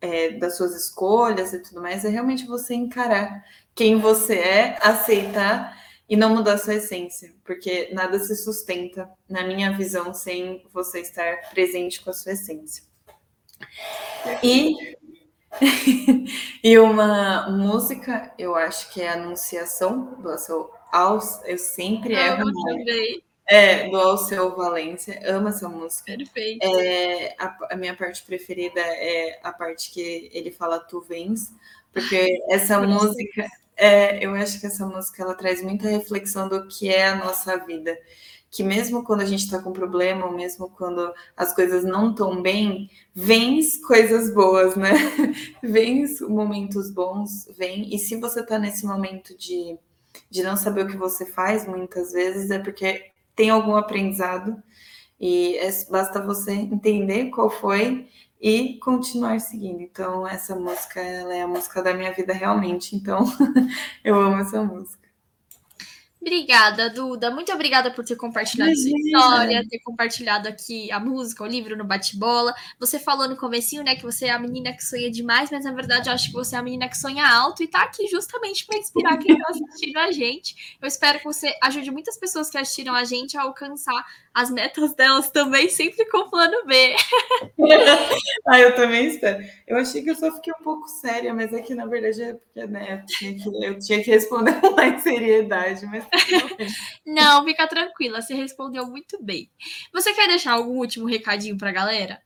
[0.00, 3.44] é, das suas escolhas e tudo mais, é realmente você encarar
[3.74, 5.76] quem você é, aceitar
[6.08, 11.50] e não mudar sua essência, porque nada se sustenta, na minha visão, sem você estar
[11.50, 12.84] presente com a sua essência.
[14.42, 14.96] E,
[16.62, 20.70] e uma música, eu acho que é Anunciação do Alceu,
[21.44, 22.50] eu sempre ah, erro.
[23.46, 26.16] É, do Alceu Valência, amo essa música.
[26.16, 26.64] Perfeito.
[26.64, 31.52] É, a, a, minha parte preferida é a parte que ele fala Tu Vens,
[31.92, 33.46] porque essa música,
[33.76, 37.56] é, eu acho que essa música ela traz muita reflexão do que é a nossa
[37.58, 37.96] vida
[38.54, 42.40] que mesmo quando a gente está com problema, ou mesmo quando as coisas não estão
[42.40, 44.92] bem, vem coisas boas, né?
[45.60, 47.92] vem momentos bons, vem.
[47.92, 49.76] E se você está nesse momento de,
[50.30, 54.62] de não saber o que você faz, muitas vezes é porque tem algum aprendizado
[55.18, 58.08] e é, basta você entender qual foi
[58.44, 59.80] e continuar seguindo.
[59.80, 62.94] Então, essa música ela é a música da minha vida realmente.
[62.94, 63.24] Então,
[64.04, 65.03] eu amo essa música.
[66.24, 67.30] Obrigada, Duda.
[67.30, 71.84] Muito obrigada por ter compartilhado sua história, ter compartilhado aqui a música, o livro no
[71.84, 72.54] bate-bola.
[72.80, 75.72] Você falou no comecinho, né, que você é a menina que sonha demais, mas na
[75.72, 78.64] verdade eu acho que você é a menina que sonha alto e tá aqui justamente
[78.64, 80.78] para inspirar quem está assistindo a gente.
[80.80, 84.02] Eu espero que você ajude muitas pessoas que assistiram a gente a alcançar
[84.32, 86.96] as metas delas também, sempre com o plano B.
[88.48, 89.44] ah, eu também espero.
[89.66, 92.34] Eu achei que eu só fiquei um pouco séria, mas é que na verdade é
[92.34, 95.86] porque né, eu, tinha que, eu tinha que responder com mais seriedade.
[95.86, 96.04] Mas...
[97.06, 99.50] Não, fica tranquila, você respondeu muito bem.
[99.92, 102.22] Você quer deixar algum último recadinho para a galera?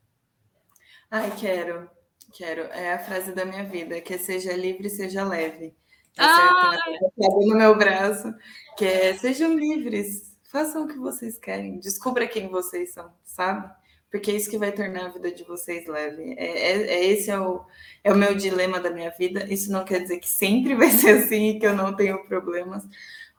[1.10, 1.88] Ai, quero.
[2.32, 2.62] Quero.
[2.72, 5.74] É a frase da minha vida, que seja livre, seja leve.
[6.16, 6.78] Essa ah!
[7.20, 8.34] é no meu braço,
[8.76, 13.70] que é sejam livres, façam o que vocês querem, descubra quem vocês são, sabe?
[14.10, 16.34] Porque é isso que vai tornar a vida de vocês leve.
[16.38, 17.64] É, é, é, esse é o,
[18.02, 19.46] é o meu dilema da minha vida.
[19.52, 22.84] Isso não quer dizer que sempre vai ser assim e que eu não tenho problemas,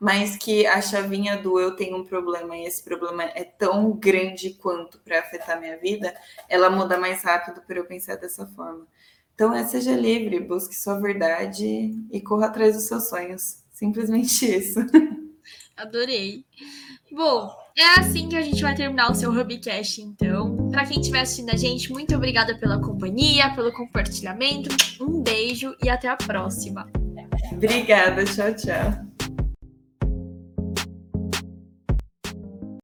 [0.00, 4.54] mas que a chavinha do eu tenho um problema e esse problema é tão grande
[4.54, 6.14] quanto para afetar minha vida,
[6.48, 8.86] ela muda mais rápido para eu pensar dessa forma.
[9.34, 13.62] Então, é, seja livre, busque sua verdade e corra atrás dos seus sonhos.
[13.70, 14.80] Simplesmente isso.
[15.76, 16.44] Adorei.
[17.12, 20.68] Bom, é assim que a gente vai terminar o seu Hubcast, então.
[20.70, 24.68] Para quem estiver assistindo a gente, muito obrigada pela companhia, pelo compartilhamento.
[25.00, 26.90] Um beijo e até a próxima.
[27.52, 29.09] Obrigada, tchau, tchau.